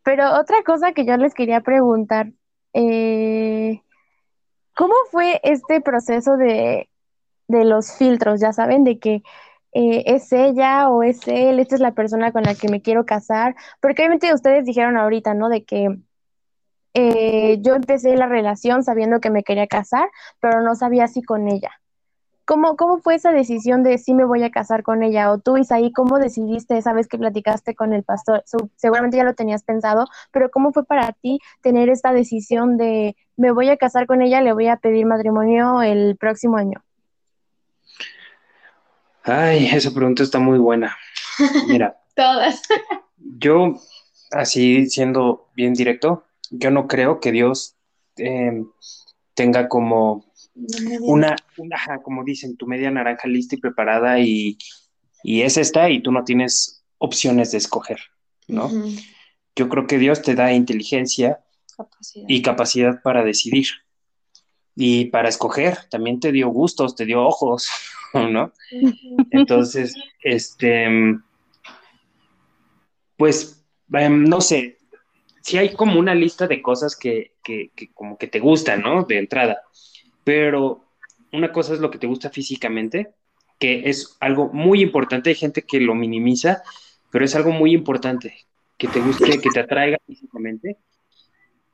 [0.04, 2.32] Pero otra cosa que yo les quería preguntar,
[2.74, 3.82] eh,
[4.74, 6.90] ¿cómo fue este proceso de,
[7.50, 8.40] los filtros?
[8.40, 9.16] Ya saben, de que
[9.74, 13.06] eh, es ella o es él, esta es la persona con la que me quiero
[13.06, 15.50] casar, porque obviamente ustedes dijeron ahorita, ¿no?
[15.50, 15.98] De que
[17.00, 21.48] eh, yo empecé la relación sabiendo que me quería casar, pero no sabía si con
[21.48, 21.70] ella.
[22.44, 25.32] ¿Cómo, ¿Cómo fue esa decisión de si me voy a casar con ella?
[25.32, 28.44] O tú, Isaí, ¿cómo decidiste esa vez que platicaste con el pastor?
[28.78, 33.52] seguramente ya lo tenías pensado, pero ¿cómo fue para ti tener esta decisión de me
[33.52, 36.84] voy a casar con ella, le voy a pedir matrimonio el próximo año?
[39.24, 40.98] Ay, esa pregunta está muy buena.
[41.68, 41.96] Mira.
[42.16, 42.64] Todas.
[43.20, 43.76] yo,
[44.32, 47.76] así siendo bien directo, yo no creo que Dios
[48.18, 48.64] eh,
[49.34, 50.26] tenga como
[51.02, 51.36] una,
[52.04, 54.58] como dicen, tu media naranja lista y preparada y,
[55.24, 58.00] es esta y tú no tienes opciones de escoger,
[58.48, 58.72] ¿no?
[59.56, 61.44] Yo creo que Dios te da inteligencia
[62.28, 63.68] y capacidad para decidir.
[64.76, 67.68] Y para escoger, también te dio gustos, te dio ojos,
[68.14, 68.54] ¿no?
[69.32, 70.88] Entonces, este,
[73.18, 74.77] pues, em, no sé,
[75.48, 77.32] sí hay como una lista de cosas que,
[77.94, 79.04] como que te gustan, ¿no?
[79.04, 79.62] De entrada.
[80.26, 80.84] Pero
[81.32, 83.14] una cosa es lo que te gusta físicamente,
[83.58, 85.30] que es algo muy importante.
[85.30, 86.64] Hay gente que lo minimiza,
[87.12, 88.46] pero es algo muy importante,
[88.78, 90.76] que te guste, que te atraiga físicamente.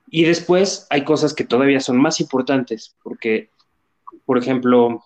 [0.07, 3.49] Y después hay cosas que todavía son más importantes, porque,
[4.23, 5.03] por ejemplo,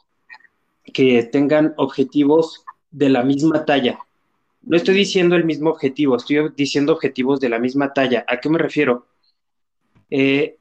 [0.83, 3.97] que tengan objetivos de la misma talla.
[4.61, 8.25] No estoy diciendo el mismo objetivo, estoy diciendo objetivos de la misma talla.
[8.27, 9.07] ¿A qué me refiero?
[10.09, 10.57] Eh,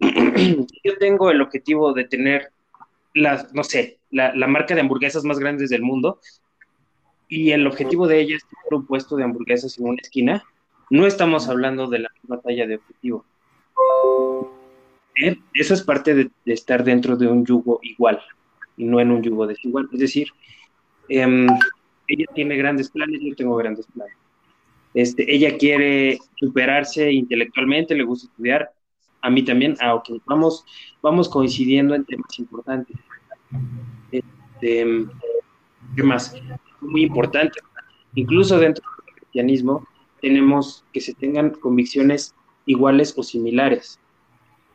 [0.00, 2.52] yo tengo el objetivo de tener
[3.14, 6.20] la, no sé, la, marca de hamburguesas más grandes del mundo
[7.28, 10.44] y el objetivo de ella es tener un puesto de hamburguesas en una esquina,
[10.90, 13.24] no estamos hablando de la misma talla de objetivo.
[15.22, 18.20] Eh, eso es parte de, estar dentro de un yugo igual
[18.76, 19.88] y no en un yugo desigual.
[19.92, 20.28] Es decir,
[21.08, 21.46] em,
[22.08, 24.16] ella tiene grandes planes, yo tengo grandes planes.
[24.94, 28.70] Este, ella quiere superarse intelectualmente, le gusta estudiar,
[29.22, 30.64] a mí también, ah, ok, vamos,
[31.02, 32.96] vamos coincidiendo en temas importantes.
[34.12, 35.06] Este,
[35.96, 36.36] ¿Qué más?
[36.80, 37.58] Muy importante,
[38.14, 39.86] incluso dentro del cristianismo
[40.20, 42.34] tenemos que se tengan convicciones
[42.66, 43.98] iguales o similares,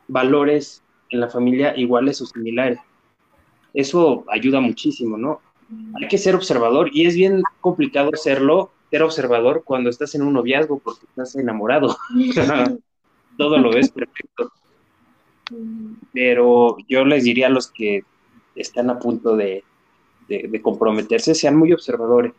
[0.08, 2.78] valores en la familia iguales o similares.
[3.72, 5.40] Eso ayuda muchísimo, ¿no?
[6.00, 10.32] Hay que ser observador y es bien complicado serlo, ser observador cuando estás en un
[10.32, 11.96] noviazgo porque estás enamorado.
[13.38, 14.52] Todo lo ves perfecto.
[16.12, 18.04] Pero yo les diría a los que
[18.54, 19.64] están a punto de,
[20.28, 22.32] de, comprometerse, sean muy observadores.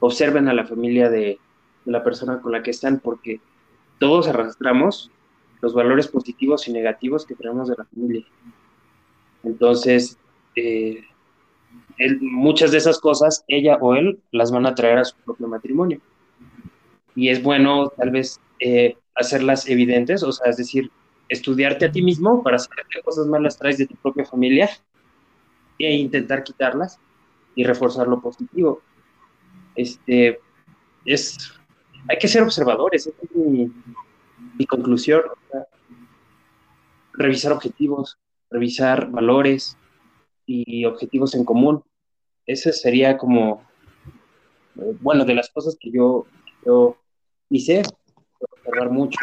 [0.00, 1.38] Observen a la familia de,
[1.84, 3.40] la persona con la que están, porque
[3.98, 5.10] todos arrastramos
[5.60, 8.24] los valores positivos y negativos que tenemos de la familia.
[9.42, 10.18] Entonces,
[10.56, 11.02] eh,
[12.20, 16.00] muchas de esas cosas, ella o él las van a traer a su propio matrimonio.
[17.14, 20.90] Y es bueno tal vez eh, hacerlas evidentes, o sea, es decir,
[21.28, 24.70] estudiarte a ti mismo para saber qué cosas malas traes de tu propia familia
[25.78, 26.98] e intentar quitarlas
[27.54, 28.82] y reforzar lo positivo.
[29.74, 30.40] Este,
[31.04, 31.52] es,
[32.08, 33.70] hay que ser observadores, esa es mi,
[34.66, 35.22] conclusión.
[37.14, 38.18] revisar objetivos,
[38.50, 39.76] revisar valores
[40.50, 41.82] y objetivos en común.
[42.44, 43.62] Ese sería como,
[44.76, 46.26] eh, bueno, de las cosas que yo,
[46.66, 46.96] yo
[47.48, 47.82] hice,
[48.40, 49.18] observar mucho.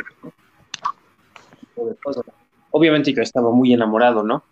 [2.72, 4.44] Obviamente yo estaba muy enamorado, ¿no?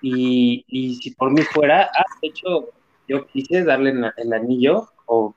[0.00, 2.70] Y, y si por mí fuera, ah, de hecho,
[3.06, 5.34] yo quise darle el anillo o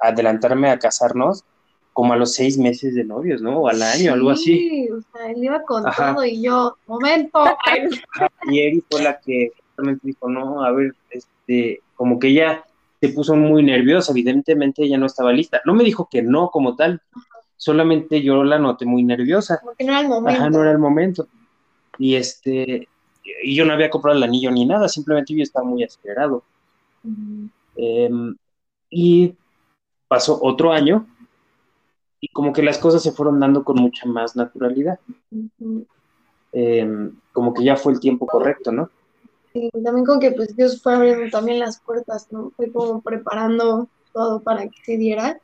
[0.00, 1.44] adelantarme a casarnos
[1.92, 3.60] como a los seis meses de novios, ¿no?
[3.60, 4.68] O al año, algo así.
[4.68, 7.44] Sí, o sea, él iba con todo y yo, momento.
[8.50, 12.64] y Eri fue la que justamente dijo, no, a ver, este, como que ella
[13.00, 15.60] se puso muy nerviosa, evidentemente ella no estaba lista.
[15.66, 17.02] No me dijo que no como tal,
[17.56, 19.60] solamente yo la noté muy nerviosa.
[19.62, 20.40] Porque no era el momento.
[20.40, 21.28] Ajá, no era el momento.
[21.98, 22.88] Y este,
[23.42, 26.42] y yo no había comprado el anillo ni nada, simplemente yo estaba muy acelerado.
[27.76, 28.34] Em,
[28.90, 29.34] y
[30.08, 31.06] pasó otro año
[32.20, 34.98] y como que las cosas se fueron dando con mucha más naturalidad.
[36.52, 38.90] Em, como que ya fue el tiempo correcto, ¿no?
[39.56, 42.52] Sí, también con que pues Dios fue abriendo también las puertas, ¿no?
[42.56, 45.40] Fue como preparando todo para que se diera.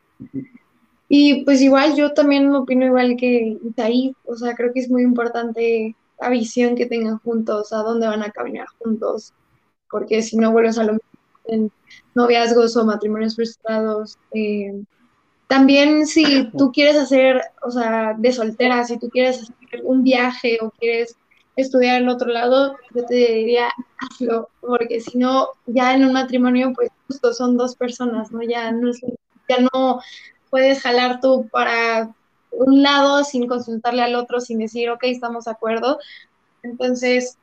[1.09, 5.03] Y pues igual yo también opino igual que Itaí, o sea, creo que es muy
[5.03, 9.33] importante la visión que tengan juntos, a dónde van a caminar juntos,
[9.91, 11.09] porque si no vuelves a lo mismo
[11.47, 11.73] en
[12.15, 14.19] noviazgos o matrimonios frustrados.
[14.35, 14.85] Eh,
[15.47, 20.59] también si tú quieres hacer, o sea, de soltera, si tú quieres hacer un viaje
[20.61, 21.17] o quieres
[21.57, 26.73] estudiar en otro lado, yo te diría hazlo, porque si no, ya en un matrimonio,
[26.75, 28.43] pues justo son dos personas, ¿no?
[28.43, 28.91] Ya no,
[29.49, 30.01] ya no
[30.51, 32.15] puedes jalar tú para
[32.51, 35.99] un lado sin consultarle al otro, sin decir, ok, estamos de acuerdo.
[36.63, 37.39] Entonces,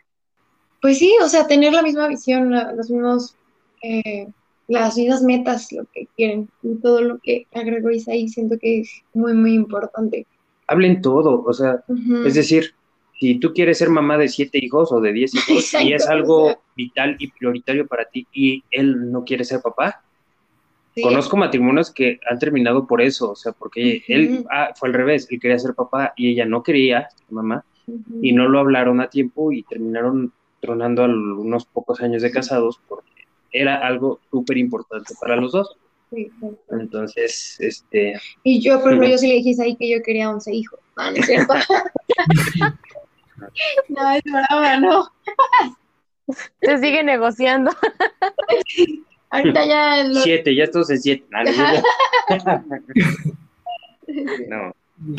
[0.81, 3.35] pues sí, o sea, tener la misma visión, los mismos
[3.81, 4.27] eh,
[4.69, 6.47] las mismas metas, lo que quieren.
[6.61, 10.25] Y todo lo que agregó Isaí siento que es muy, muy importante.
[10.67, 11.83] Hablen todo, o sea,
[12.25, 12.75] es decir,
[13.19, 16.61] si tú quieres ser mamá de siete hijos o de diez hijos y es algo
[16.75, 20.01] vital y prioritario para ti y él no quiere ser papá,
[21.01, 25.27] conozco matrimonios que han terminado por eso, o sea, porque él ah, fue al revés,
[25.29, 27.63] él quería ser papá y ella no quería ser mamá
[28.21, 32.79] y no lo hablaron a tiempo y terminaron tronando a unos pocos años de casados
[32.87, 33.09] porque
[33.51, 35.75] era algo súper importante para los dos.
[36.69, 38.19] Entonces, este...
[38.43, 40.79] Y yo, por ejemplo, yo sí le dije ahí que yo quería 11 hijos.
[40.97, 41.53] No, no es cierto.
[43.89, 45.11] no, es brava, no.
[46.61, 47.71] Se sigue negociando.
[49.31, 50.09] Ahorita ya...
[50.23, 51.25] Siete, ya estamos en siete.
[54.49, 54.73] no.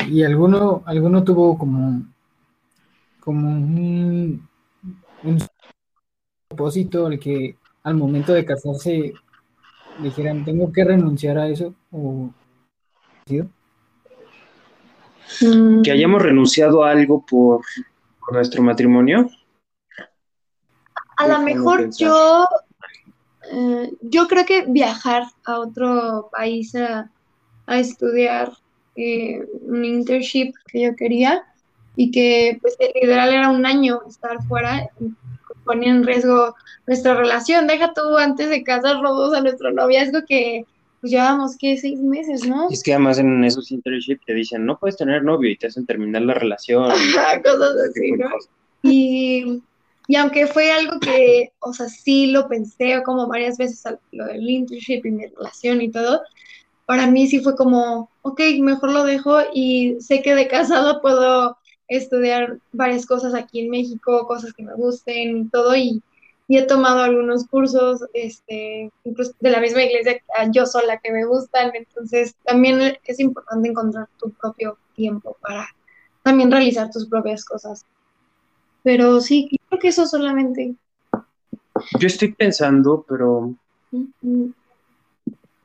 [0.07, 2.03] ¿Y alguno, alguno tuvo como,
[3.19, 4.47] como un,
[5.23, 5.39] un
[6.47, 9.13] propósito al que al momento de casarse
[9.99, 11.73] dijeran, tengo que renunciar a eso?
[11.91, 12.31] O...
[15.41, 15.81] Mm.
[15.81, 17.61] Que hayamos renunciado a algo por,
[18.31, 19.29] nuestro matrimonio.
[21.17, 22.47] A lo mejor yo,
[23.51, 27.09] eh, yo creo que viajar a otro país a,
[27.67, 28.51] estudiar
[28.97, 31.45] eh, un internship que yo quería
[31.95, 34.89] y que pues el ideal era un año estar fuera
[35.63, 36.55] ponía en riesgo
[36.87, 37.67] nuestra relación.
[37.67, 40.65] Deja tú antes de casarnos a nuestro noviazgo que
[41.01, 41.75] pues llevábamos, ¿qué?
[41.77, 42.69] Seis meses, ¿no?
[42.69, 45.85] Es que además en esos internships te dicen, no puedes tener novio y te hacen
[45.85, 46.83] terminar la relación.
[47.43, 48.29] Cosas así, ¿no?
[48.83, 49.61] Y,
[50.07, 54.47] y aunque fue algo que, o sea, sí lo pensé como varias veces, lo del
[54.47, 56.21] internship y mi relación y todo,
[56.85, 61.57] para mí sí fue como, ok, mejor lo dejo y sé que de casado puedo
[61.87, 66.01] estudiar varias cosas aquí en México, cosas que me gusten y todo, y
[66.51, 71.23] y he tomado algunos cursos, este, incluso de la misma iglesia, yo sola que me
[71.23, 75.69] gustan, entonces también es importante encontrar tu propio tiempo para
[76.23, 77.85] también realizar tus propias cosas.
[78.83, 80.75] Pero sí, creo que eso solamente.
[81.97, 83.53] Yo estoy pensando, pero.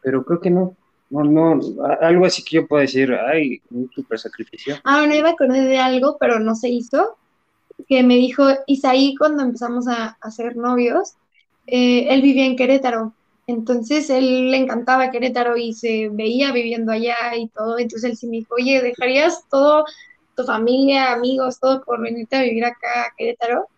[0.03, 0.77] Pero creo que no.
[1.11, 1.61] No, no,
[2.01, 4.77] algo así que yo puedo decir, ay, un super sacrificio.
[4.85, 7.17] Ah, bueno, iba a acordar de algo, pero no se hizo
[7.89, 11.15] que me dijo Isaí cuando empezamos a, hacer ser novios,
[11.67, 13.13] eh, él vivía en Querétaro,
[13.47, 18.27] entonces él le encantaba Querétaro y se veía viviendo allá y todo, entonces él sí
[18.27, 19.85] me dijo, oye, ¿dejarías todo,
[20.35, 23.69] tu familia, amigos, todo por venirte a vivir acá a Querétaro?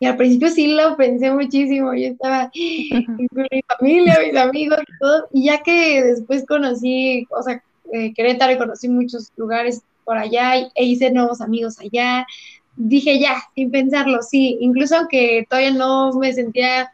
[0.00, 5.28] Y al principio sí lo pensé muchísimo, yo estaba con mi familia, mis amigos todo,
[5.32, 10.56] y ya que después conocí, o sea, eh, Querétaro y conocí muchos lugares por allá
[10.56, 12.26] e hice nuevos amigos allá,
[12.78, 16.92] dije ya, sin pensarlo, sí, incluso aunque todavía no me sentía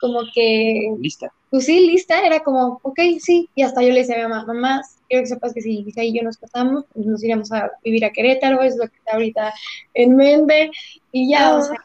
[0.00, 0.94] como que...
[0.98, 1.32] Lista.
[1.50, 4.46] Pues sí, lista, era como, ok, sí, y hasta yo le decía a mi mamá,
[4.46, 7.70] mamá, quiero que sepas que si Lisa y yo nos casamos, pues nos iremos a
[7.84, 9.52] vivir a Querétaro, es lo que está ahorita
[9.94, 10.70] en mente,
[11.10, 11.62] y ya, o ah.
[11.62, 11.84] sea,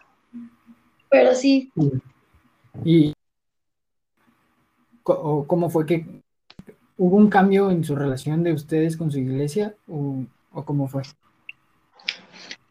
[1.09, 1.71] pero sí.
[2.83, 3.13] ¿Y
[5.01, 6.05] cómo fue que
[6.97, 11.03] hubo un cambio en su relación de ustedes con su iglesia o, o cómo fue?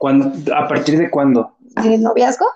[0.09, 1.57] ¿A partir de cuándo?
[1.61, 2.47] ¿De noviazgo?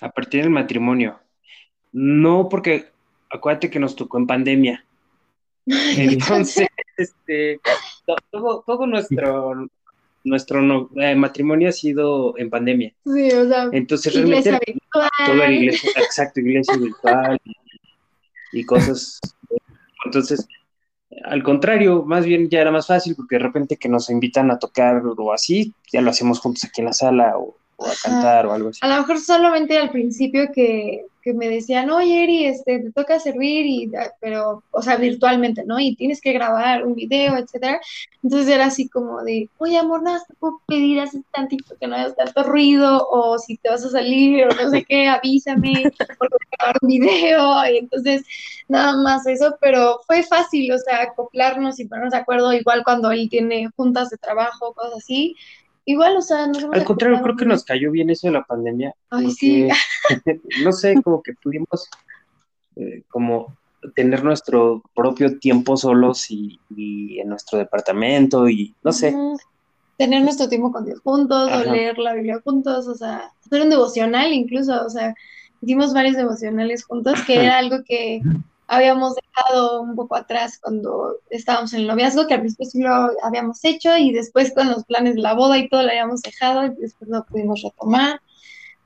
[0.00, 1.18] A partir del matrimonio.
[1.92, 2.90] No, porque
[3.30, 4.84] acuérdate que nos tocó en pandemia.
[5.66, 7.60] Entonces, este,
[8.30, 9.68] todo, todo nuestro,
[10.24, 12.94] nuestro eh, matrimonio ha sido en pandemia.
[13.04, 14.58] Sí, o sea, Entonces, realmente,
[14.92, 17.40] toda la iglesia, exacto, iglesia virtual
[18.52, 19.20] y cosas.
[20.04, 20.46] Entonces,
[21.24, 24.58] al contrario, más bien ya era más fácil porque de repente que nos invitan a
[24.58, 28.52] tocar o así, ya lo hacemos juntos aquí en la sala o, a cantar o
[28.52, 28.80] algo así.
[28.82, 33.18] A lo mejor solamente al principio que, que me decían, oye, Eri, este, te toca
[33.18, 35.78] servir, y, ah, pero, o sea, virtualmente, ¿no?
[35.78, 37.80] Y tienes que grabar un video, etcétera.
[38.22, 41.96] Entonces era así como de, oye, amor, nada, te puedo pedir hace tantito que no
[41.96, 46.36] haya tanto ruido, o si te vas a salir, o no sé qué, avísame, porque
[46.60, 48.22] grabar un video, y entonces,
[48.68, 53.10] nada más eso, pero fue fácil, o sea, acoplarnos y ponernos de acuerdo, igual cuando
[53.10, 55.36] él tiene juntas de trabajo, cosas así,
[55.86, 58.94] Igual, o sea, Al contrario, creo que nos cayó bien eso de la pandemia.
[59.08, 59.66] Ay, sí.
[60.62, 61.88] no sé, como que pudimos
[62.76, 63.56] eh, como
[63.94, 66.60] tener nuestro propio tiempo solos y,
[67.18, 69.14] en nuestro departamento y no sé.
[69.96, 73.70] Tener nuestro tiempo con Dios juntos, o leer la Biblia juntos, o sea, hacer un
[73.70, 75.14] devocional incluso, o sea,
[75.60, 78.22] hicimos varios devocionales juntos, que era algo que
[78.66, 83.10] habíamos dejado un poco atrás cuando estábamos en el noviazgo, que al principio sí lo
[83.24, 86.66] habíamos hecho y después con los planes de la boda y todo lo habíamos dejado
[86.66, 88.20] y después lo pudimos retomar.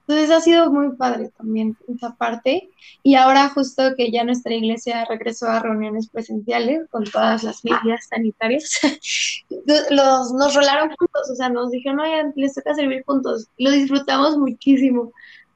[0.06, 2.70] Entonces ha sido muy padre también esa parte.
[3.02, 8.06] Y ahora justo que ya nuestra iglesia regresó a reuniones presenciales con todas las medidas
[8.08, 8.80] sanitarias,
[9.90, 13.48] los, nos rolaron juntos, o sea, nos dijeron, oigan, les toca servir juntos.
[13.58, 15.12] Lo disfrutamos muchísimo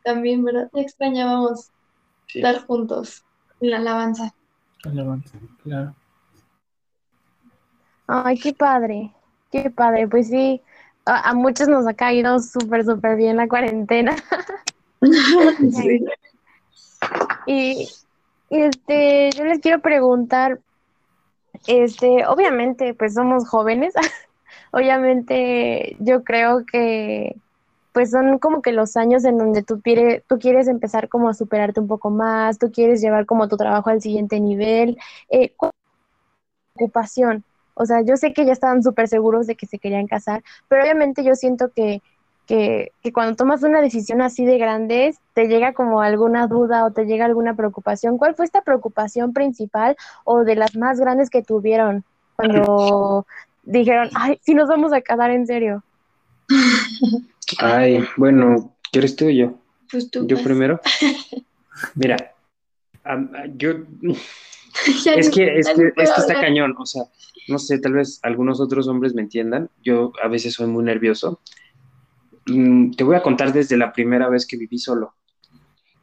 [0.08, 0.70] también, ¿verdad?
[0.72, 1.70] Extrañábamos
[2.34, 3.24] estar juntos.
[3.60, 4.34] La alabanza.
[4.84, 5.94] La alabanza, claro.
[8.06, 9.12] Ay, qué padre,
[9.52, 10.08] qué padre.
[10.08, 10.62] Pues sí,
[11.04, 14.16] a, muchos nos ha caído súper, súper bien la cuarentena.
[15.02, 16.06] sí.
[17.46, 17.86] Y
[18.48, 20.58] este, yo les quiero preguntar,
[21.66, 23.92] este, obviamente, pues somos jóvenes.
[24.72, 27.36] obviamente, yo creo que
[27.98, 31.34] pues son como que los años en donde tú, quieres, tú quieres empezar como a
[31.34, 34.96] superarte un poco más, tú quieres llevar como tu trabajo al siguiente nivel.
[35.28, 35.52] Eh,
[36.76, 37.42] ocupación?
[37.74, 40.84] O sea, yo sé que ya estaban súper seguros de que se querían casar, pero
[40.84, 42.00] obviamente yo siento que,
[42.46, 46.92] que, que, cuando tomas una decisión así de grande, te llega como alguna duda o
[46.92, 48.16] te llega alguna preocupación.
[48.16, 52.04] ¿Cuál fue esta preocupación principal o de las más grandes que tuvieron
[52.36, 53.26] cuando
[53.64, 55.82] dijeron, ay, si nos vamos a casar en serio?
[57.58, 59.58] Ay, bueno, ¿quieres tú o yo?
[59.90, 60.26] Pues tú.
[60.26, 60.80] Yo primero.
[61.94, 62.34] Mira,
[63.54, 63.70] yo.
[65.16, 67.04] es que, es que esto está cañón, o sea,
[67.48, 69.70] no sé, tal vez algunos otros hombres me entiendan.
[69.82, 71.40] Yo a veces soy muy nervioso
[72.46, 75.14] mm, te voy a contar desde la primera vez que viví solo.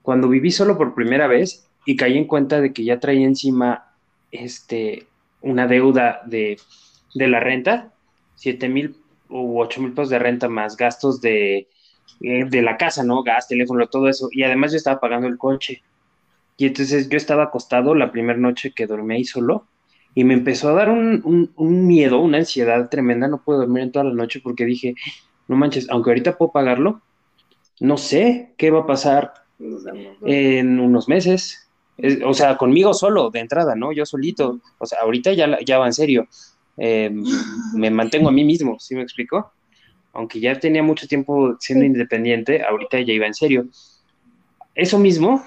[0.01, 3.93] Cuando viví solo por primera vez y caí en cuenta de que ya traía encima
[4.31, 5.07] este,
[5.41, 6.57] una deuda de,
[7.13, 7.93] de la renta,
[8.35, 8.97] 7 mil
[9.29, 11.67] u 8 mil pesos de renta más gastos de,
[12.21, 13.23] eh, de la casa, ¿no?
[13.23, 14.29] Gas, teléfono, todo eso.
[14.31, 15.83] Y además yo estaba pagando el coche.
[16.57, 19.67] Y entonces yo estaba acostado la primera noche que dormí ahí solo
[20.15, 23.27] y me empezó a dar un, un, miedo, una ansiedad tremenda.
[23.27, 24.95] No puedo dormir en toda la noche porque dije,
[25.49, 27.01] no manches, aunque ahorita puedo pagarlo,
[27.81, 29.33] no sé qué va a pasar
[30.25, 31.67] en unos meses.
[32.25, 33.91] o sea, conmigo solo, de entrada, ¿no?
[33.91, 34.59] Yo solito.
[34.79, 36.27] O sea, ahorita ya, ya va en serio.
[36.77, 37.11] Eh,
[37.73, 39.53] me mantengo a mí mismo, ¿sí me explico?
[40.13, 43.67] Aunque ya tenía mucho tiempo siendo independiente, ahorita ya iba en serio.
[44.73, 45.43] Eso mismo,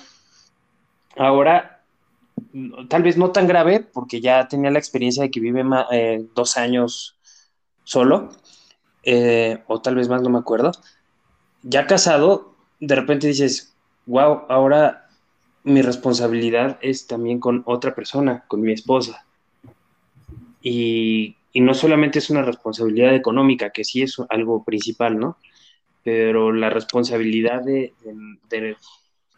[1.16, 1.78] ahora
[2.88, 6.56] tal vez no tan grave, porque ya tenía la experiencia de que vive eh, dos
[6.56, 7.18] años
[7.84, 8.30] solo,
[9.02, 10.72] eh, o tal vez más, no me acuerdo.
[11.62, 13.76] Ya casado, de repente dices,
[14.06, 15.08] wow, ahora
[15.64, 19.26] mi responsabilidad es también con otra persona, con mi esposa.
[20.62, 25.38] Y, no solamente es una responsabilidad económica, que sí es algo principal, ¿no?
[26.04, 27.92] Pero la responsabilidad de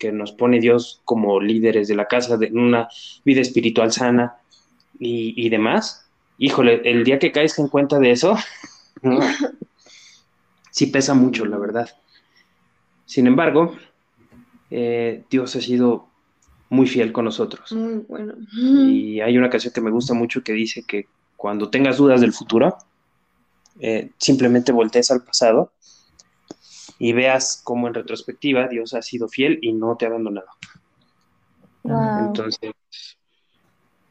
[0.01, 2.89] que nos pone Dios como líderes de la casa, de una
[3.25, 4.39] vida espiritual sana
[4.99, 6.11] y, demás.
[6.39, 8.37] Híjole, el día que caes en cuenta de eso,
[10.71, 11.91] sí pesa mucho, la verdad.
[13.05, 13.77] Sin embargo,
[14.71, 16.10] eh, Dios ha sido
[16.71, 17.71] muy fiel con nosotros.
[17.73, 18.35] Muy bueno.
[18.57, 21.07] Y hay una canción que me gusta mucho que dice que
[21.37, 22.79] cuando tengas dudas del futuro,
[23.79, 25.73] eh, simplemente voltees al pasado
[26.99, 30.49] y veas cómo en retrospectiva Dios ha sido fiel y no te ha abandonado.
[31.83, 32.73] Entonces,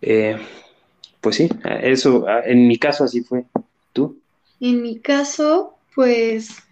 [0.01, 0.37] eh,
[1.21, 1.49] pues sí,
[1.81, 3.45] eso, en mi caso así fue.
[3.93, 4.19] ¿Tú?
[4.59, 6.63] En mi caso, pues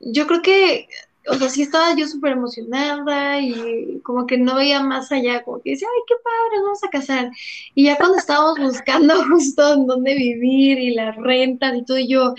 [0.00, 0.88] yo creo que
[1.28, 5.60] o sea, sí estaba yo súper emocionada y como que no veía más allá, como
[5.60, 7.30] que decía, ay, qué padre, vamos a casar.
[7.74, 12.34] Y ya cuando estábamos buscando justo en dónde vivir y la renta y todo, yo,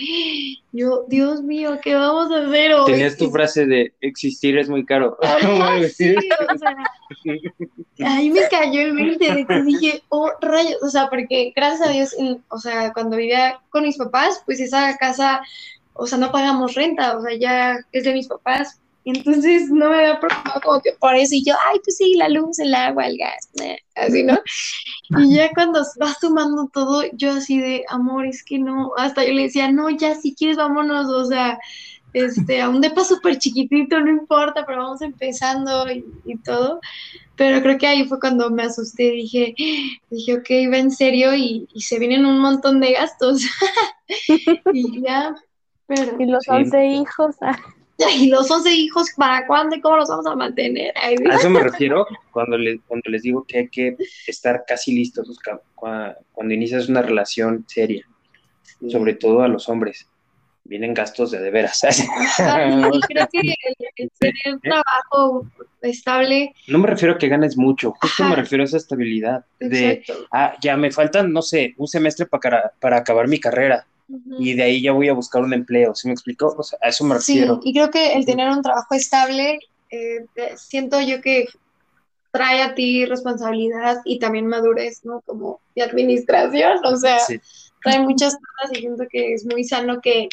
[0.72, 2.92] yo, Dios mío, ¿qué vamos a hacer hoy?
[2.92, 5.16] Tenías tu frase de existir es muy caro.
[5.94, 6.76] sí, o sea,
[8.06, 11.92] ahí me cayó el 20 de que dije, oh, rayos, o sea, porque gracias a
[11.92, 12.14] Dios,
[12.48, 15.40] o sea, cuando vivía con mis papás, pues esa casa
[15.94, 18.80] o sea, no pagamos renta, o sea, ya es de mis papás.
[19.06, 22.28] Entonces no me había preocupado como que por eso, y yo, ay, pues sí, la
[22.30, 23.50] luz, el agua, el gas,
[23.96, 24.38] así, ¿no?
[25.18, 29.34] Y ya cuando vas tomando todo, yo así de, amor, es que no, hasta yo
[29.34, 31.58] le decía, no, ya, si quieres, vámonos, o sea,
[32.14, 36.80] este, a un depa súper chiquitito, no importa, pero vamos empezando y, y, todo.
[37.36, 39.54] Pero creo que ahí fue cuando me asusté, dije,
[40.10, 43.42] dije, ok, va en serio y, y se vienen un montón de gastos.
[44.72, 45.34] y ya,
[46.18, 47.36] y los 11 hijos.
[47.40, 47.56] Ah.
[48.18, 50.92] Y los 11 hijos, ¿para cuándo y cómo los vamos a mantener?
[50.96, 52.56] a eso me refiero cuando,
[52.88, 55.38] cuando les digo que hay que estar casi listos
[55.76, 58.04] cuando, inicias una relación seria,
[58.90, 60.08] sobre todo a los hombres.
[60.64, 61.82] Vienen gastos de de veras.
[62.36, 63.54] creo que
[63.96, 65.46] el, tener un trabajo
[65.82, 66.54] estable.
[66.66, 69.44] No me refiero a que ganes mucho, justo me refiero a esa estabilidad.
[69.60, 73.86] De, ah, ya me faltan, no sé, un semestre para, para acabar mi carrera
[74.38, 76.54] y de ahí ya voy a buscar un empleo, ¿sí me explico?
[76.56, 77.60] O sea, a eso me refiero.
[77.62, 79.58] Sí, y creo que el tener un trabajo estable,
[79.90, 80.26] eh,
[80.56, 81.46] siento yo que
[82.34, 85.20] trae a ti responsabilidad y también madurez, ¿no?
[85.20, 87.18] Como de administración, o sea,
[87.82, 90.28] trae muchas cosas y siento que es muy sano que,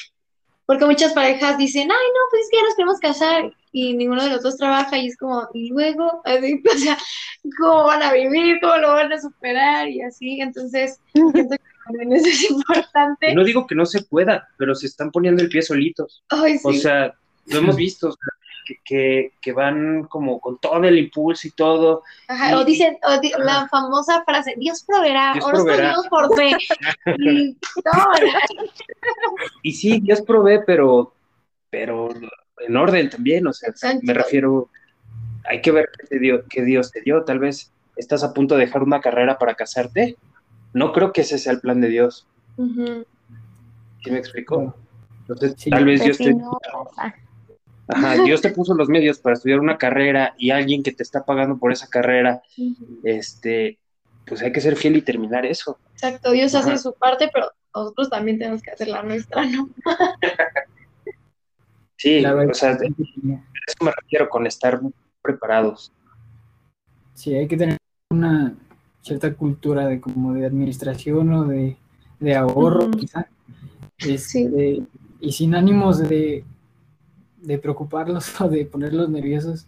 [0.65, 4.24] porque muchas parejas dicen, ay, no, pues es que ya nos queremos casar y ninguno
[4.24, 6.97] de los dos trabaja y es como, y luego, así, o sea,
[7.59, 8.59] ¿cómo van a vivir?
[8.61, 9.88] ¿Cómo lo van a superar?
[9.88, 11.70] Y así, entonces, siento que
[12.11, 13.34] eso es importante.
[13.34, 16.23] No digo que no se pueda, pero se están poniendo el pie solitos.
[16.63, 17.13] O sea,
[17.47, 18.15] lo hemos visto,
[18.86, 22.03] que, que, van como con todo el impulso y todo.
[22.27, 22.97] Ajá, o dicen
[23.39, 25.95] la famosa frase, Dios proveerá, Dios proveerá.
[26.09, 26.51] por fe.
[27.17, 27.57] y,
[29.63, 31.13] y sí, Dios provee, pero,
[31.69, 32.09] pero
[32.67, 34.69] en orden también, o sea, me refiero,
[35.45, 38.65] hay que ver qué, Dios, qué Dios te dio, tal vez estás a punto de
[38.65, 40.15] dejar una carrera para casarte,
[40.74, 42.28] no creo que ese sea el plan de Dios.
[42.57, 44.76] ¿Sí me explico?
[45.22, 46.36] Entonces, tal vez Dios te...
[47.88, 51.26] Ajá, Dios te puso los medios para estudiar una carrera y alguien que te está
[51.26, 52.41] pagando por esa carrera,
[53.03, 53.80] este,
[54.26, 55.78] pues hay que ser fiel y terminar eso.
[55.93, 59.69] Exacto, Dios hace su parte, pero nosotros también tenemos que hacer la nuestra, ¿no?
[61.97, 64.80] sí, o sea, eso me refiero con estar
[65.22, 65.91] preparados.
[67.13, 67.78] Sí, hay que tener
[68.09, 68.55] una,
[69.02, 71.78] cierta cultura de como de administración o de,
[72.36, 73.28] ahorro, quizá.
[73.97, 74.84] Este,
[75.20, 76.43] y sin ánimos de,
[77.41, 79.68] de preocuparlos o de ponerlos nerviosos,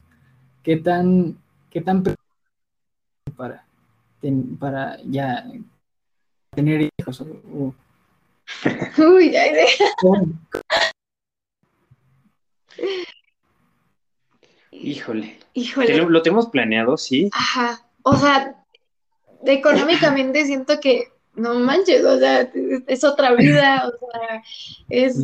[0.62, 1.38] ¿qué tan,
[1.70, 2.04] qué tan
[3.36, 3.66] para,
[4.60, 5.46] para ya
[6.52, 7.24] tener hijos?
[8.98, 9.44] Uy, ya
[14.72, 15.40] Híjole.
[15.54, 15.98] Híjole.
[16.06, 17.30] Lo tenemos planeado, sí.
[17.32, 17.86] Ajá.
[18.02, 18.63] O sea,
[19.46, 22.50] económicamente siento que no manches, o sea,
[22.88, 24.44] es otra vida, o sea,
[24.90, 25.18] es,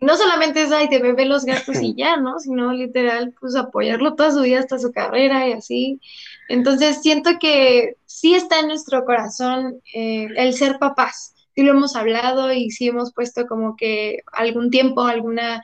[0.00, 2.38] no solamente es, ay, te bebé los gastos y ya, ¿no?
[2.38, 6.00] Sino literal, pues apoyarlo toda su vida hasta su carrera y así.
[6.48, 11.34] Entonces, siento que sí está en nuestro corazón eh, el ser papás.
[11.54, 15.62] Sí lo hemos hablado y sí hemos puesto como que algún tiempo, alguna,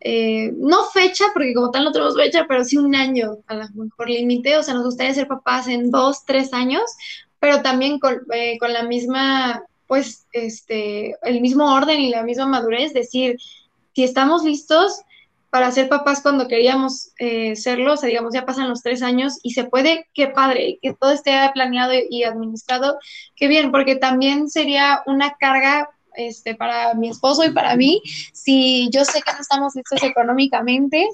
[0.00, 3.68] eh, no fecha, porque como tal no tenemos fecha, pero sí un año a lo
[3.74, 4.56] mejor límite.
[4.56, 6.82] O sea, nos gustaría ser papás en dos, tres años,
[7.46, 8.00] pero también
[8.32, 13.36] eh, con, la misma, pues, este, el mismo orden y la misma madurez, decir,
[13.94, 15.02] si estamos listos
[15.48, 19.38] para ser papás cuando queríamos eh, serlo, o sea, digamos, ya pasan los tres años
[19.44, 22.98] y se puede, qué padre, que todo esté planeado y administrado,
[23.36, 28.90] qué bien, porque también sería una carga este, para mi esposo y para mí, si
[28.90, 31.06] yo sé que no estamos listos económicamente,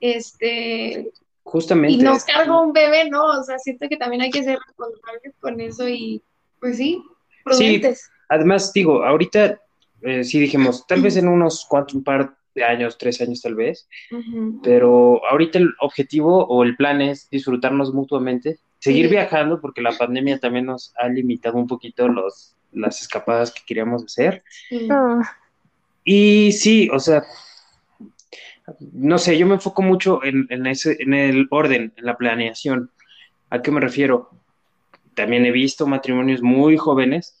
[0.00, 1.12] este,
[1.48, 1.96] Justamente.
[1.96, 3.24] Y nos cargo un bebé, ¿no?
[3.24, 6.22] O sea, siento que también hay que ser responsables con eso y,
[6.60, 7.02] pues sí,
[7.42, 8.00] prudentes.
[8.00, 9.58] Sí, además, digo, ahorita
[10.02, 13.54] eh, sí dijimos, tal vez en unos cuantos, un par de años, tres años tal
[13.54, 13.88] vez,
[14.62, 20.38] pero ahorita el objetivo o el plan es disfrutarnos mutuamente, seguir viajando, porque la pandemia
[20.38, 24.42] también nos ha limitado un poquito los, las escapadas que queríamos hacer.
[24.90, 25.22] Ah.
[26.04, 27.24] Y sí, o sea,
[28.92, 32.90] no sé, yo me enfoco mucho en, ese, en el orden, en la planeación.
[33.50, 34.30] ¿A qué me refiero?
[35.14, 37.36] También he visto matrimonios muy jóvenes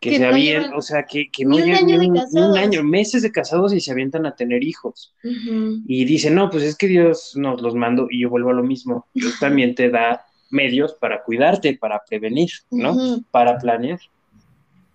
[0.00, 1.84] que, se habían, o sea, que, no llevan
[2.32, 5.14] un, año, meses de casados y se avientan a tener hijos.
[5.22, 8.62] Y dicen, no, pues es que Dios nos los mandó y yo vuelvo a lo
[8.62, 9.06] mismo.
[9.14, 13.24] Dios también te da medios para cuidarte, para prevenir, ¿no?
[13.30, 13.98] Para planear.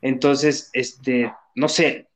[0.02, 2.08] Entonces, este, no sé,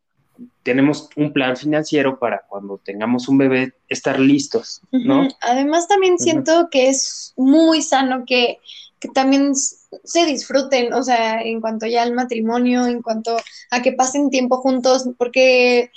[0.64, 5.28] tenemos un plan financiero para cuando tengamos un bebé estar listos, ¿no?
[5.42, 8.58] Además también siento que es muy sano que,
[9.00, 13.38] que, también se disfruten, o sea, en cuanto ya al matrimonio, en cuanto
[13.72, 15.92] a que pasen tiempo juntos, porque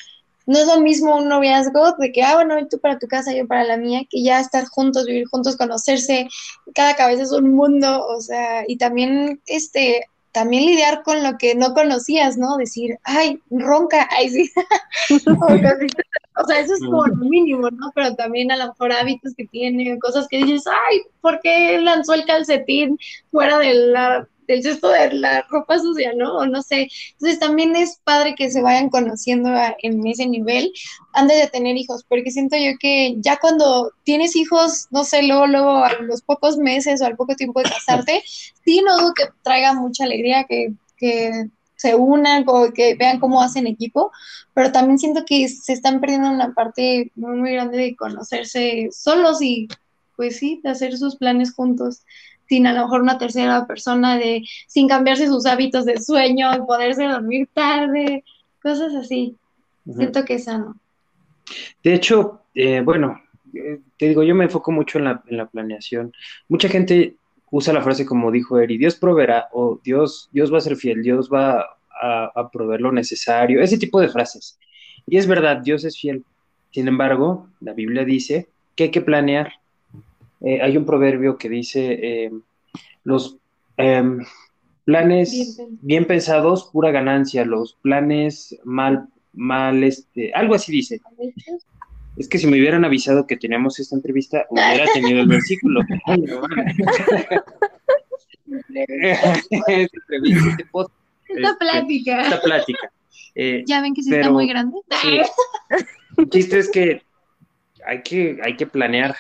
[0.49, 3.47] no es lo mismo un noviazgo de que, ah, bueno, tú para tu casa, yo
[3.47, 6.26] para la mía, que ya estar juntos, vivir juntos, conocerse,
[6.74, 10.07] cada cabeza es un mundo, o sea, y también, este,
[10.39, 12.57] también lidiar con lo que no conocías, ¿no?
[12.59, 14.53] Decir, ay, ronca, ay, sí.
[15.11, 17.91] o sea, eso es como lo mínimo, ¿no?
[17.93, 22.14] Pero también a lo mejor hábitos que tiene, cosas que dices, ay, ¿por qué lanzó
[22.14, 22.97] el calcetín
[23.32, 26.39] fuera de la del cesto de la ropa sucia, ¿no?
[26.39, 26.89] O no sé.
[27.13, 29.51] Entonces también es padre que se vayan conociendo
[29.83, 30.73] en ese nivel
[31.13, 35.47] antes de tener hijos, porque siento yo que ya cuando tienes hijos, no sé, luego,
[35.47, 38.23] luego a los pocos meses o al poco tiempo de casarte,
[38.65, 43.43] sí no dudo que traiga mucha alegría, que, que se unan, o que vean cómo
[43.43, 44.11] hacen equipo,
[44.55, 49.43] pero también siento que se están perdiendo una parte muy, muy grande de conocerse solos
[49.43, 49.69] y
[50.17, 52.03] pues sí, de hacer sus planes juntos
[52.49, 57.05] sin a lo mejor una tercera persona, de sin cambiarse sus hábitos de sueño, poderse
[57.05, 58.25] dormir tarde,
[58.63, 59.37] cosas así.
[59.95, 60.77] Siento que es sano.
[61.83, 63.23] De hecho, eh, bueno,
[63.55, 66.13] eh, te digo, yo me enfoco mucho en la, en la, planeación.
[66.49, 67.17] Mucha gente
[67.51, 71.03] usa la frase como dijo Eri, Dios proveerá o Dios, Dios va a ser fiel,
[71.03, 71.61] Dios va
[72.01, 74.59] a, a proveer lo necesario, ese tipo de frases.
[75.07, 76.25] Y es verdad, Dios es fiel.
[76.71, 79.55] Sin embargo, la Biblia dice que hay que planear,
[80.41, 82.30] eh, hay un proverbio que dice, eh,
[83.05, 83.39] los
[83.76, 84.24] em,
[84.84, 91.01] planes bien, pensados, pura ganancia, los planes mal, mal, este, algo así dice.
[92.16, 95.80] Es que si me hubieran avisado que teníamos esta entrevista, hubiera tenido el versículo.
[101.28, 102.22] esta plática.
[102.22, 102.93] Esta plática.
[103.34, 104.78] Eh, ya ven que sí está muy grande.
[106.16, 107.03] El chiste es que
[107.86, 109.14] hay que, hay que planear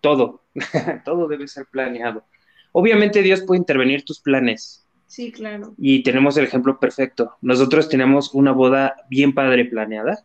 [0.00, 0.40] todo,
[1.04, 2.24] todo debe ser planeado.
[2.72, 4.86] Obviamente Dios puede intervenir tus planes.
[5.06, 5.74] Sí, claro.
[5.78, 7.36] Y tenemos el ejemplo perfecto.
[7.40, 10.24] Nosotros tenemos una boda bien padre planeada.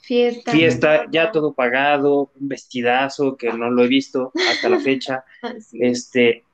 [0.00, 0.50] Fiesta.
[0.50, 5.24] Fiesta, ya todo pagado, un vestidazo que no lo he visto hasta la fecha.
[5.72, 6.44] Este,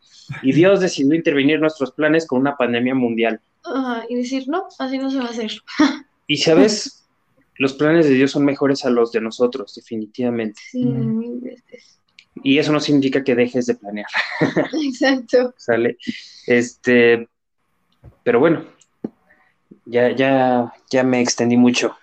[0.43, 3.41] y Dios decidió intervenir nuestros planes con una pandemia mundial.
[4.09, 5.53] y decir, no, así no se va a hacer.
[6.27, 7.07] y sabes,
[7.57, 10.61] los planes de Dios son mejores a los de nosotros, definitivamente.
[10.71, 11.95] Sí, mil veces
[12.43, 14.07] y eso no significa que dejes de planear.
[14.83, 15.55] Exacto.
[15.57, 15.99] ¿Sale?
[16.47, 17.29] Este,
[18.23, 18.65] pero bueno,
[19.87, 21.97] ya, ya, ya me extendí mucho.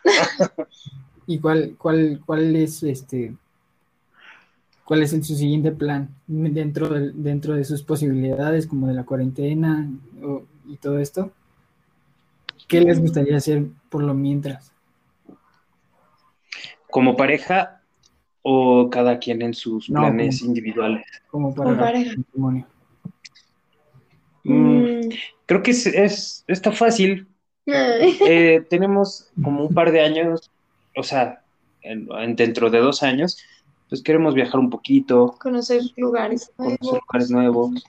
[1.28, 3.34] ¿Y cuál, cuál, cuál es este
[4.92, 9.90] cuál es su siguiente plan dentro de, dentro de sus posibilidades, como de la cuarentena
[10.68, 11.32] y todo esto.
[12.68, 14.74] ¿Qué les gustaría hacer por lo mientras?
[16.90, 17.81] ¿Como pareja
[18.44, 21.06] o cada quien en sus planes individuales?
[21.30, 22.16] Como para pareja.
[22.18, 22.68] matrimonio.
[24.44, 25.10] Mm, mm.
[25.46, 27.28] creo que es, está fácil.
[27.66, 30.50] Eh, tenemos como un par de años,
[30.98, 31.44] o sea,
[32.36, 33.38] dentro de dos años,
[33.89, 35.36] pues queremos viajar un poquito.
[35.39, 36.78] Conocer lugares nuevos.
[36.80, 37.84] Conocer lugares nuevos.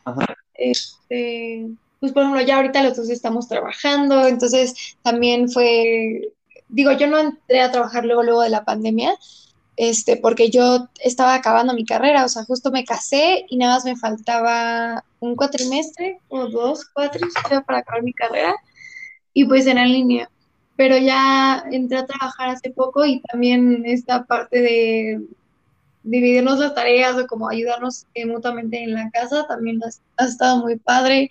[0.55, 6.33] Este, pues por ejemplo, ya ahorita los dos estamos trabajando, entonces también fue,
[6.69, 9.15] digo, yo no entré a trabajar luego, luego de la pandemia,
[9.77, 13.85] este, porque yo estaba acabando mi carrera, o sea, justo me casé y nada más
[13.85, 18.55] me faltaba un cuatrimestre o dos cuatrimestres para acabar mi carrera
[19.33, 20.29] y pues en línea.
[20.77, 25.21] Pero ya entré a trabajar hace poco y también esta parte de
[26.03, 29.81] dividirnos las tareas o como ayudarnos eh, mutuamente en la casa también
[30.17, 31.31] ha, estado muy padre.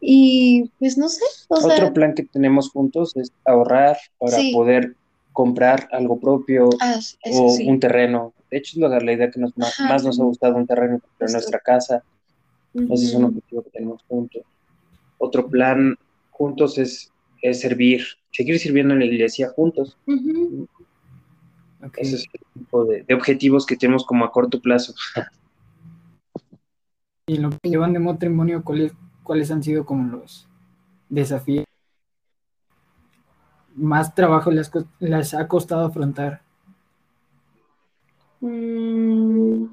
[0.00, 1.24] Y pues no sé.
[1.48, 4.94] Otro plan que tenemos juntos es ahorrar para poder
[5.40, 7.00] comprar algo propio ah,
[7.32, 8.34] o un terreno.
[8.50, 11.58] De hecho, es la, idea que nos, más, nos ha gustado un terreno en nuestra
[11.60, 12.04] casa.
[12.74, 14.42] Ese es un objetivo que tenemos juntos.
[15.16, 15.96] Otro plan
[16.30, 17.10] juntos es,
[17.54, 19.96] servir, seguir sirviendo en la iglesia juntos.
[21.96, 24.92] Ese es el tipo de, objetivos que tenemos como a corto plazo.
[27.26, 30.46] y lo que llevan de matrimonio, ¿cuáles, ¿cuáles han sido como los
[31.08, 31.64] desafíos?
[33.74, 36.42] Más trabajo les, les ha costado afrontar.
[38.40, 39.64] Mm.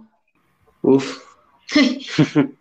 [0.81, 1.23] Uf.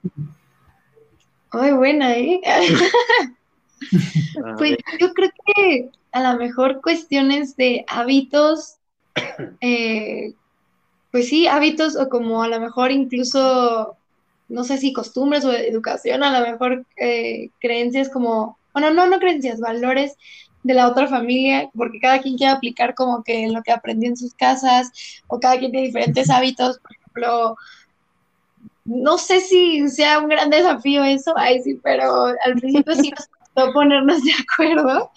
[1.50, 2.40] Ay, buena, ¿eh?
[4.58, 8.76] pues yo creo que a lo mejor cuestiones de hábitos,
[9.60, 10.34] eh,
[11.10, 13.96] pues sí, hábitos o como a lo mejor incluso,
[14.48, 19.18] no sé si costumbres o educación, a lo mejor eh, creencias como, bueno, no, no
[19.18, 20.16] creencias, valores
[20.66, 24.16] de la otra familia, porque cada quien quiere aplicar como que lo que aprendió en
[24.16, 24.90] sus casas,
[25.28, 27.56] o cada quien tiene diferentes hábitos, por ejemplo,
[28.84, 33.26] no sé si sea un gran desafío eso, ahí sí, pero al principio sí nos
[33.26, 35.10] costó ponernos de acuerdo,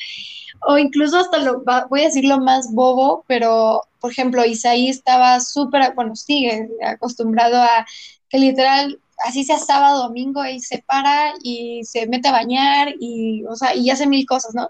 [0.62, 5.40] o incluso hasta lo, voy a decir lo más bobo, pero por ejemplo, Isaí estaba
[5.40, 7.86] súper, bueno, sigue acostumbrado a
[8.30, 13.44] que literal, así sea sábado, domingo, él se para y se mete a bañar y,
[13.46, 14.68] o sea, y hace mil cosas, ¿no?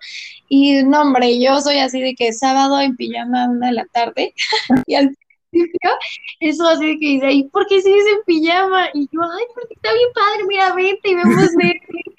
[0.47, 4.33] Y no, hombre, yo soy así de que sábado en pijama una de la tarde
[4.87, 5.15] y al
[6.39, 8.87] eso así de que dice, ¿y por qué sigues en pijama?
[8.93, 12.09] Y yo, ay, porque está bien padre, mira, vete y vemos Netflix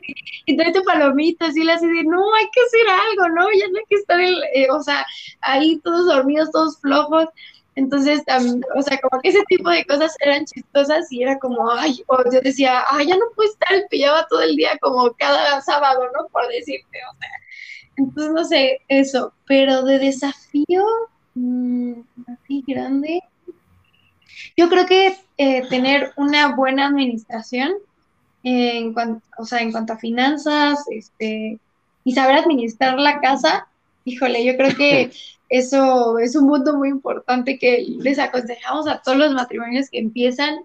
[0.47, 3.47] y tráete palomitas y él así de, no, hay que hacer algo, ¿no?
[3.53, 5.07] Ya no hay que estar, eh, o sea,
[5.43, 7.27] ahí todos dormidos, todos flojos.
[7.77, 8.23] Entonces,
[8.77, 12.19] o sea, como que ese tipo de cosas eran chistosas y era como, ay, o
[12.31, 16.29] yo decía, ay, ya no puedo estar pijama todo el día como cada sábado, ¿no?
[16.29, 17.31] Por decirte, o sea.
[17.97, 20.85] Entonces, no sé, eso, pero de desafío,
[21.35, 23.23] Mm, así grande.
[24.57, 27.73] Yo creo que eh, tener una buena administración
[28.43, 31.59] en cuanto, o sea, en cuanto a finanzas, este,
[32.05, 33.69] y saber administrar la casa,
[34.05, 35.11] híjole, yo creo que
[35.51, 40.61] eso es un punto muy importante que les aconsejamos a todos los matrimonios que empiezan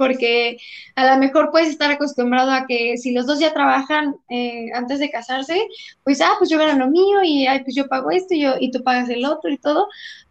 [0.00, 0.56] porque
[0.96, 4.98] a lo mejor puedes estar acostumbrado a que si los dos ya trabajan eh, antes
[4.98, 5.68] de casarse,
[6.04, 8.54] pues, ah, pues yo gano lo mío y ay, pues yo pago esto y, yo,
[8.58, 9.88] y tú pagas el otro y todo.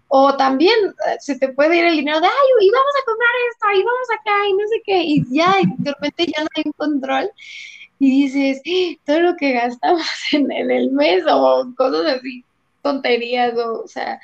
[0.07, 0.73] O también
[1.07, 3.83] eh, se te puede ir el dinero de, ay, y vamos a comprar esto, y
[3.83, 7.31] vamos acá, y no sé qué, y ya, de repente ya no hay control.
[7.99, 8.95] Y dices, ¡Ah!
[9.05, 10.01] todo lo que gastamos
[10.31, 12.43] en, en el mes o cosas así,
[12.81, 14.19] tonterías, o, o sea,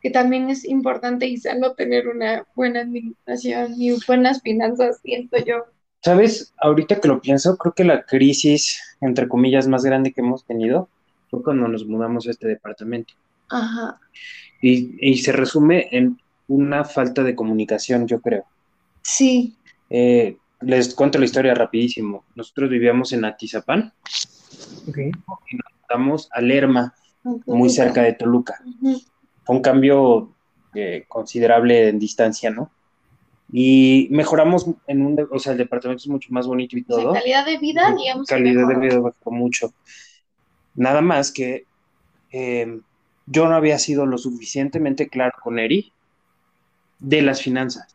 [0.00, 5.64] que también es importante y sano tener una buena administración y buenas finanzas, siento yo.
[6.02, 10.44] Sabes, ahorita que lo pienso, creo que la crisis, entre comillas, más grande que hemos
[10.44, 10.88] tenido
[11.30, 13.14] fue cuando nos mudamos a este departamento.
[13.48, 13.98] Ajá.
[14.60, 18.44] Y, y se resume en una falta de comunicación, yo creo.
[19.00, 19.56] Sí.
[19.88, 22.24] Eh, les cuento la historia rapidísimo.
[22.34, 23.92] Nosotros vivíamos en Atizapán.
[24.88, 25.06] Okay.
[25.06, 26.94] Y nos mudamos a Lerma,
[27.46, 28.60] muy cerca de Toluca
[29.44, 30.34] fue un cambio
[30.74, 32.70] eh, considerable en distancia, ¿no?
[33.52, 37.12] Y mejoramos en un, o sea, el departamento es mucho más bonito y todo.
[37.12, 38.26] La calidad de vida, digamos.
[38.26, 39.72] Calidad de vida mejoró mucho.
[40.74, 41.66] Nada más que
[42.30, 42.82] em,
[43.26, 45.92] yo no había sido lo suficientemente claro con Eri
[46.98, 47.94] de las finanzas,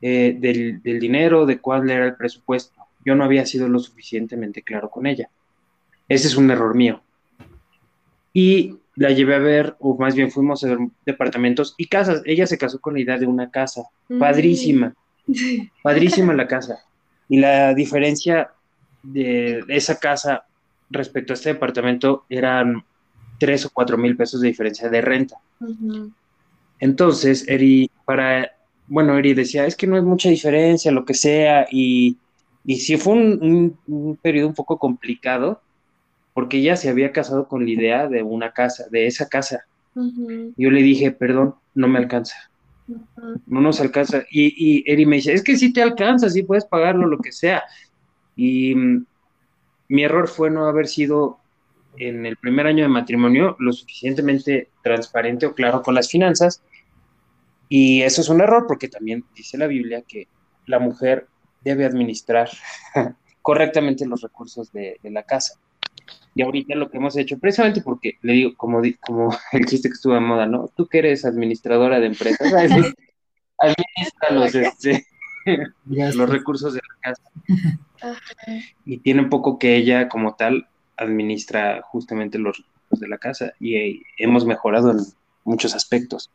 [0.00, 2.86] eh, del, del dinero, de cuál era el presupuesto.
[3.04, 5.28] Yo no había sido lo suficientemente claro con ella.
[6.08, 7.02] Ese es un error mío.
[8.34, 12.20] Y la llevé a ver, o más bien fuimos a ver departamentos y casas.
[12.26, 13.84] Ella se casó con la idea de una casa,
[14.18, 14.94] padrísima,
[15.82, 16.84] padrísima la casa.
[17.28, 18.50] Y la diferencia
[19.02, 20.44] de esa casa
[20.90, 22.84] respecto a este departamento eran
[23.38, 25.36] tres o cuatro mil pesos de diferencia de renta.
[26.78, 28.50] Entonces, Eri, para,
[28.86, 32.16] bueno, Eri decía, es que no es mucha diferencia, lo que sea, y,
[32.64, 35.60] y sí fue un, un periodo un poco complicado,
[36.34, 39.64] porque ella se había casado con la idea de una casa, de esa casa.
[39.94, 42.34] Yo le dije, perdón, no me alcanza.
[43.46, 44.24] No nos alcanza.
[44.30, 47.30] Y, y Eri me dice, es que sí te alcanza, sí puedes pagarlo, lo que
[47.30, 47.62] sea.
[48.34, 49.06] Y mm,
[49.88, 51.38] mi error fue no haber sido
[51.96, 56.64] en el primer año de matrimonio lo suficientemente transparente o claro con las finanzas.
[57.68, 60.26] Y eso es un error porque también dice la Biblia que
[60.66, 61.28] la mujer
[61.62, 62.50] debe administrar
[63.40, 65.60] correctamente los recursos de la casa.
[66.34, 69.94] Y ahorita lo que hemos hecho, precisamente porque le digo, como, como el chiste que
[69.94, 70.68] estuvo de moda, ¿no?
[70.76, 72.52] Tú que eres administradora de empresas,
[73.58, 75.06] administra los, este,
[75.86, 77.22] los recursos de la casa.
[78.84, 83.52] Y tiene un poco que ella, como tal, administra justamente los recursos de la casa
[83.58, 84.98] y eh, hemos mejorado en
[85.44, 86.30] muchos aspectos.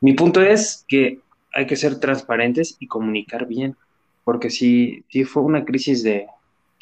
[0.00, 1.20] Mi punto es que
[1.52, 3.76] hay que ser transparentes y comunicar bien,
[4.24, 6.26] porque si, si fue una crisis de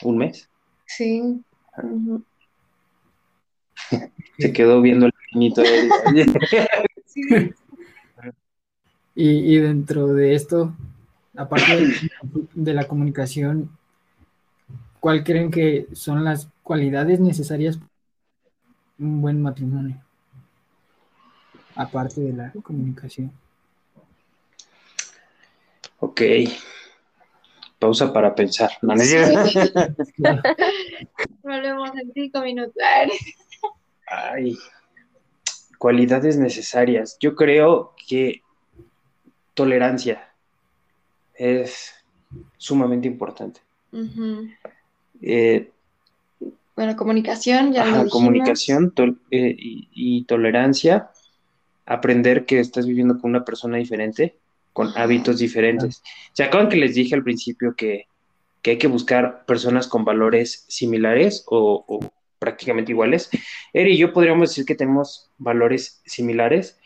[0.02, 0.48] un mes.
[0.86, 1.40] Sí.
[4.38, 5.62] Se quedó viendo el finito.
[9.14, 10.74] y, dentro de esto,
[11.36, 11.88] aparte
[12.54, 13.70] de, la comunicación,
[15.00, 17.90] ¿cuál creen que son las cualidades necesarias para
[18.98, 20.02] un buen matrimonio?
[21.74, 23.32] Aparte de la comunicación.
[25.98, 26.22] Ok.
[27.86, 28.72] Pausa para pensar.
[28.82, 28.94] No,
[31.44, 32.74] Volvemos en cinco minutos.
[34.08, 34.58] Ay,
[35.78, 37.16] cualidades necesarias.
[37.20, 38.42] Yo creo que
[39.54, 40.32] tolerancia
[41.32, 41.94] es
[42.56, 43.60] sumamente importante.
[45.22, 45.70] Eh,
[46.74, 48.92] bueno, comunicación, ya Comunicación
[49.30, 51.10] eh, y, tolerancia.
[51.86, 54.34] Aprender que estás viviendo con una persona diferente,
[54.76, 56.02] con hábitos diferentes.
[56.34, 58.06] ¿Se acaban que les dije al principio que
[58.66, 62.00] que hay que buscar personas con valores similares o,
[62.40, 63.30] prácticamente iguales.
[63.72, 66.76] Eri y yo podríamos decir que tenemos valores similares,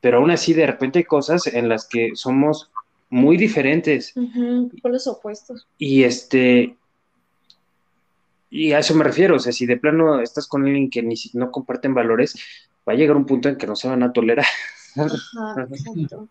[0.00, 2.72] pero aún así de repente hay cosas en las que somos
[3.08, 4.14] muy diferentes.
[4.82, 5.68] por los opuestos.
[5.78, 6.74] Y este,
[8.50, 11.14] y a eso me refiero, o sea, si de plano estás con alguien que ni
[11.34, 12.34] no comparten valores,
[12.86, 14.46] va a llegar un punto en que no se van a tolerar.
[14.96, 16.26] Ajá, exacto.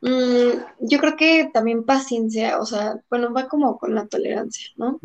[0.00, 5.00] Mm, yo creo que también paciencia, o sea, bueno, va como con la tolerancia, ¿no?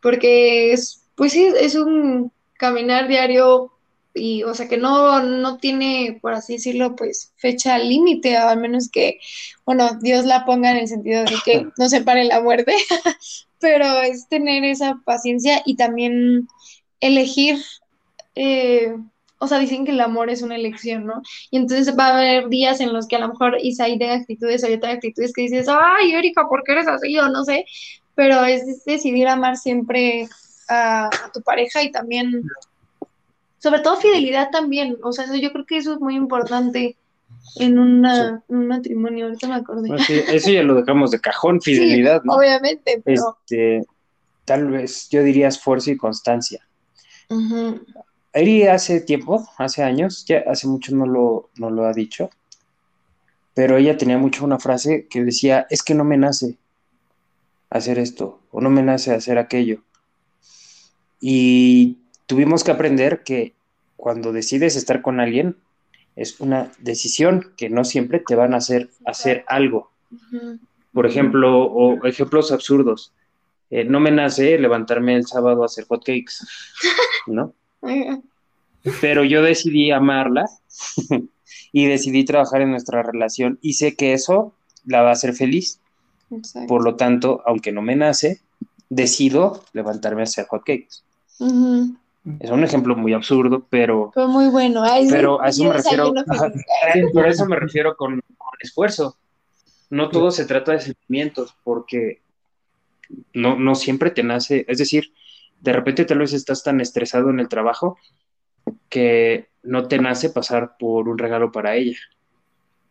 [0.00, 3.72] Porque es, pues sí, es un caminar diario
[4.14, 8.90] y, o sea, que no, no tiene, por así decirlo, pues fecha límite, al menos
[8.90, 9.20] que,
[9.64, 12.74] bueno, Dios la ponga en el sentido de que no se pare la muerte,
[13.60, 16.48] pero es tener esa paciencia y también
[17.00, 17.58] elegir
[18.34, 18.96] eh,
[19.42, 21.20] o sea, dicen que el amor es una elección, ¿no?
[21.50, 24.62] Y entonces va a haber días en los que a lo mejor Isaí de actitudes
[24.62, 27.18] o hay otras actitudes que dices, ay, Erika, ¿por qué eres así?
[27.18, 27.64] O no sé,
[28.14, 30.28] pero es decidir amar siempre
[30.68, 32.44] a, tu pareja y también,
[33.58, 36.96] sobre todo fidelidad también, o sea, yo creo que eso es muy importante
[37.56, 39.88] en, una, un matrimonio, ahorita me acordé.
[40.08, 42.34] Eso ya lo dejamos de cajón, fidelidad, ¿no?
[42.34, 43.38] Obviamente, pero...
[43.40, 43.82] Este,
[44.44, 46.64] tal vez yo diría esfuerzo y constancia.
[48.32, 52.30] Eri hace tiempo, hace años, ya hace mucho no lo, no lo ha dicho,
[53.54, 56.56] pero ella tenía mucho una frase que decía, es que no me nace
[57.68, 59.82] hacer esto o no me nace hacer aquello.
[61.20, 63.54] Y tuvimos que aprender que
[63.96, 65.56] cuando decides estar con alguien,
[66.16, 69.90] es una decisión que no siempre te van a hacer hacer algo.
[70.92, 73.12] Por ejemplo, o ejemplos absurdos.
[73.70, 76.46] Eh, no me nace levantarme el sábado a hacer hotcakes,
[77.26, 77.54] ¿no?
[79.00, 80.46] Pero yo decidí amarla
[81.72, 84.52] y decidí trabajar en nuestra relación y sé que eso
[84.84, 85.80] la va a hacer feliz.
[86.66, 88.40] Por lo tanto, aunque no me nace,
[88.88, 91.02] decido levantarme a hacer hotcakes.
[92.40, 94.12] Es un ejemplo muy absurdo, pero...
[94.14, 94.82] Fue muy bueno.
[95.10, 96.12] pero a eso me refiero...
[97.12, 99.16] por eso me refiero con, con esfuerzo.
[99.90, 102.22] No todo se trata de sentimientos, porque
[103.34, 105.12] no, no siempre te nace, es decir,
[105.62, 107.96] de repente tal vez estás tan estresado en el trabajo
[108.88, 111.98] que no te nace pasar por un regalo para ella.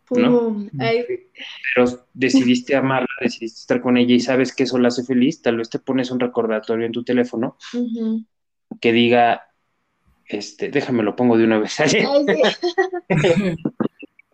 [0.10, 0.68] ¿no?
[0.74, 5.58] Pero decidiste amarla, decidiste estar con ella y sabes que eso la hace feliz, tal
[5.58, 7.58] vez te pones un recordatorio en tu teléfono
[8.80, 9.48] que diga
[10.26, 11.78] este, déjame lo pongo de una vez.
[11.80, 12.00] Ay, sí.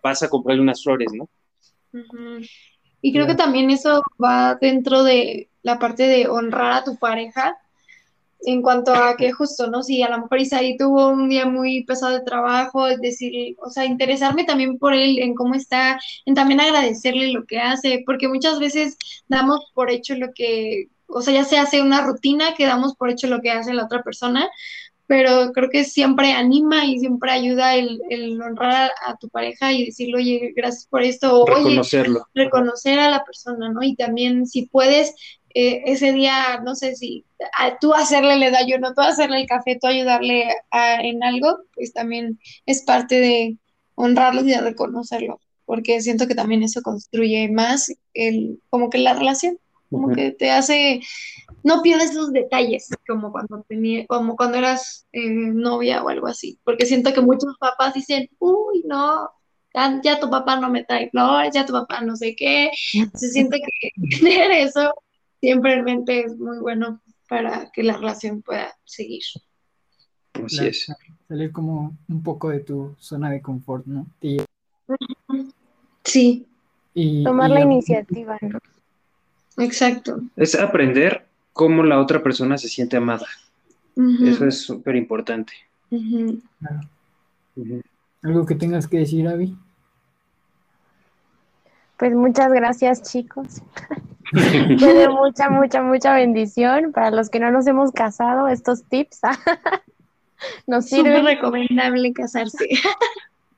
[0.03, 1.27] Vas a comprarle unas flores, ¿no?
[3.01, 7.57] Y creo que también eso va dentro de la parte de honrar a tu pareja
[8.41, 9.83] en cuanto a que justo, ¿no?
[9.83, 13.69] Si a lo mejor Isaí tuvo un día muy pesado de trabajo, es decir, o
[13.69, 18.27] sea, interesarme también por él, en cómo está, en también agradecerle lo que hace, porque
[18.27, 22.65] muchas veces damos por hecho lo que, o sea, ya se hace una rutina que
[22.65, 24.47] damos por hecho lo que hace la otra persona,
[25.07, 29.85] pero creo que siempre anima y siempre ayuda el, el honrar a, tu pareja y
[29.85, 32.27] decirle, oye, gracias por esto, o oye, Reconocerlo.
[32.35, 33.81] reconocer a la persona, ¿no?
[33.83, 35.15] Y también si puedes
[35.59, 37.25] eh, ese día, no sé si
[37.57, 41.93] a, tú hacerle el desayuno, tú hacerle el café, tú ayudarle a- en algo, pues
[41.93, 43.57] también es parte de
[43.95, 49.15] honrarlos y de reconocerlo, porque siento que también eso construye más el, como que la
[49.15, 49.57] relación,
[49.89, 51.01] como que te hace,
[51.63, 56.59] no pierdes los detalles como cuando tenía, como cuando eras eh, novia o algo así,
[56.65, 59.27] porque siento que muchos papás dicen, uy, no,
[59.73, 62.69] ya, ya tu papá no me trae flores, ya tu papá no sé qué,
[63.15, 63.89] se siente que
[64.19, 64.93] tener eso
[65.39, 69.21] siempre en mente es muy bueno para que la relación pueda seguir.
[70.33, 70.87] Así Claro, es.
[71.27, 74.05] Salir como un poco de tu zona de confort, ¿no?
[74.21, 74.37] Y,
[76.03, 76.45] Sí,
[76.93, 78.59] y- Tomar y la iniciativa, ¿no?
[79.57, 80.21] exacto.
[80.35, 83.25] Es aprender cómo la otra persona se siente amada.
[84.23, 85.53] Eso es súper importante.
[85.89, 86.81] claro.
[88.21, 89.57] Algo que tengas que decir, Avi.
[91.97, 93.61] Pues muchas gracias, chicos.
[94.31, 96.91] De mucha, mucha, mucha bendición.
[96.91, 99.21] Para los que no nos hemos casado, estos tips
[100.67, 102.67] nos Súper sirven recomendable casarse.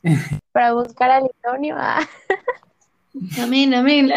[0.52, 1.76] para buscar al idóneo.
[1.78, 2.08] Ah,
[3.42, 4.10] Amén, amén.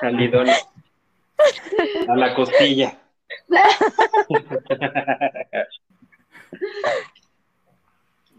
[0.00, 0.54] Al idóneo.
[2.08, 2.96] A la costilla.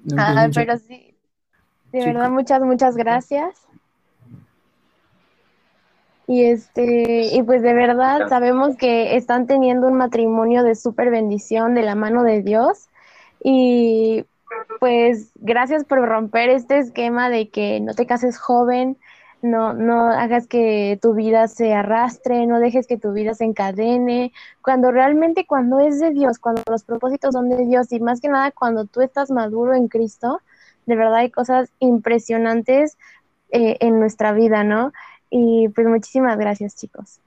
[0.04, 1.14] Muchas- pero sí,
[1.92, 3.67] de verdad, muchas, muchas gracias.
[6.28, 11.74] Y este, y pues de verdad sabemos que están teniendo un matrimonio de súper bendición
[11.74, 12.90] de la mano de Dios.
[13.42, 14.26] Y
[14.80, 18.98] pues gracias por romper este esquema de que no te cases joven,
[19.42, 24.34] no, no hagas que tu vida se arrastre, no dejes que tu vida se encadene,
[24.62, 28.30] cuando realmente cuando es de Dios, cuando los propósitos son de Dios y más que
[28.30, 30.42] nada cuando tú estás maduro en Cristo,
[30.86, 32.98] de verdad hay cosas impresionantes
[33.52, 34.92] eh, en nuestra vida, ¿no?
[35.30, 37.20] Y pues muchísimas gracias, chicos.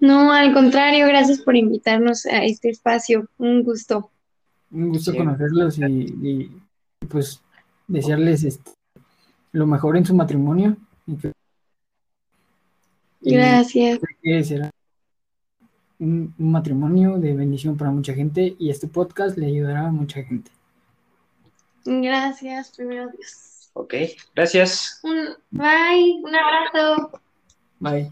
[0.00, 3.28] No, al contrario, gracias por invitarnos a este espacio.
[3.38, 4.10] Un gusto.
[4.70, 5.16] Un gusto Sí.
[5.18, 6.62] conocerlos y, y,
[7.08, 7.40] pues
[7.86, 8.70] desearles este,
[9.52, 10.76] lo mejor en su matrimonio.
[13.20, 14.00] Gracias.
[14.22, 14.70] que será
[15.98, 20.22] un, un matrimonio de bendición para mucha gente y este podcast le ayudará a mucha
[20.22, 20.50] gente.
[21.86, 23.70] Gracias, primero Dios.
[23.74, 23.94] Ok,
[24.34, 25.00] gracias.
[25.02, 27.20] Un bye, un abrazo.
[27.84, 28.10] Bye.